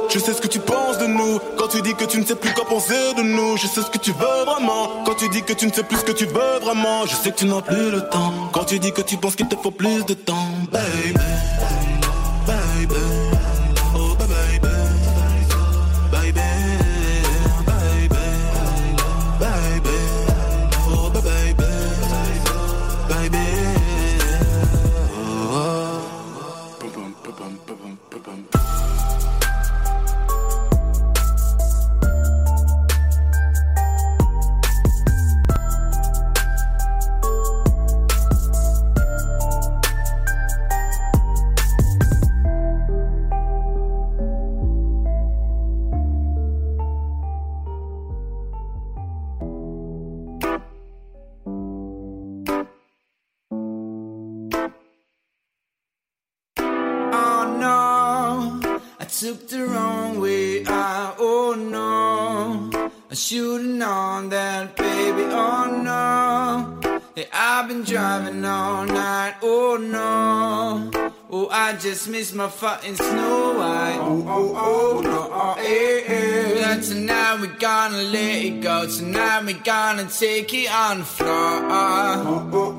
Je 0.10 0.20
sais 0.20 0.34
ce 0.34 0.42
que 0.42 0.48
tu 0.48 0.60
penses 0.60 0.98
de 0.98 1.08
nous. 1.08 1.40
Quand 1.58 1.68
tu 1.68 1.82
dis 1.82 1.94
que 1.94 2.06
tu 2.06 2.20
ne 2.20 2.26
sais 2.26 2.36
plus 2.36 2.52
quoi 2.54 2.66
penser 2.66 3.14
de 3.18 3.24
nous. 3.24 3.58
Je 3.58 3.68
sais 3.68 3.82
ce 3.82 3.90
que 3.90 3.98
tu 3.98 4.12
veux 4.12 4.44
vraiment. 4.46 5.04
Quand 5.06 5.16
tu 5.16 5.30
dis 5.30 5.44
que 5.44 5.54
tu 5.54 5.68
ne 5.68 5.72
sais 5.72 5.84
plus 5.84 5.98
ce 5.98 6.04
que 6.04 6.12
tu 6.12 6.26
veux 6.26 6.60
vraiment. 6.62 7.06
Je 7.06 7.16
sais 7.16 7.32
que 7.32 7.38
tu 7.38 7.46
n'as 7.46 7.62
plus 7.62 7.92
le 7.92 8.02
temps. 8.10 8.34
Quand 8.52 8.66
tu 8.66 8.80
dis 8.80 8.92
que 8.92 9.02
tu 9.02 9.18
penses 9.18 9.36
qu'il 9.36 9.48
te 9.48 9.56
faut 9.56 9.72
plus 9.72 10.06
de 10.06 10.14
temps 10.14 10.48
Baby 10.72 11.89
took 59.20 59.50
the 59.50 59.66
wrong 59.66 60.18
way. 60.22 60.64
I, 60.66 61.14
oh 61.20 61.54
no, 61.54 62.90
I 63.12 63.14
should've 63.14 63.68
known 63.68 64.30
that, 64.30 64.78
baby. 64.78 65.24
Oh 65.24 65.66
no, 65.84 67.02
yeah, 67.18 67.26
I've 67.34 67.68
been 67.68 67.84
driving 67.84 68.46
all 68.46 68.86
night. 68.86 69.36
Oh 69.42 69.76
no, 69.76 71.12
oh 71.30 71.50
I 71.52 71.76
just 71.76 72.08
missed 72.08 72.34
my 72.34 72.48
fucking 72.48 72.96
snow 72.96 73.58
white. 73.58 73.98
Oh 74.00 74.24
oh 74.26 74.54
oh 74.56 75.02
no, 75.02 75.30
oh 75.34 75.56
eh 75.58 76.04
eh. 76.08 76.60
Yeah, 76.60 76.80
tonight 76.80 77.42
we 77.42 77.48
gonna 77.48 77.98
let 77.98 78.46
it 78.46 78.62
go. 78.62 78.88
Tonight 78.88 79.44
we 79.44 79.54
gonna 79.54 80.06
take 80.06 80.54
it 80.54 80.72
on 80.72 81.00
the 81.00 81.04
floor. 81.04 81.30
Oh 81.30 82.50
oh 82.54 82.79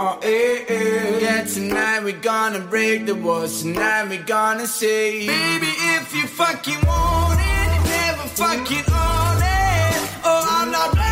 on 0.00 0.18
air. 0.22 1.20
Yeah, 1.20 1.44
tonight 1.44 2.02
we 2.02 2.12
gonna 2.12 2.60
break 2.60 3.06
the 3.06 3.14
walls. 3.14 3.62
Tonight 3.62 4.08
we 4.08 4.16
gonna 4.16 4.66
say, 4.66 5.26
baby, 5.26 5.72
if 5.96 6.14
you 6.14 6.26
fucking 6.26 6.80
want 6.86 7.38
it, 7.38 7.70
never 7.84 8.26
fucking 8.40 8.86
own 8.88 9.40
it. 9.42 10.00
Oh, 10.24 10.46
I'm 10.48 10.70
not. 10.70 11.09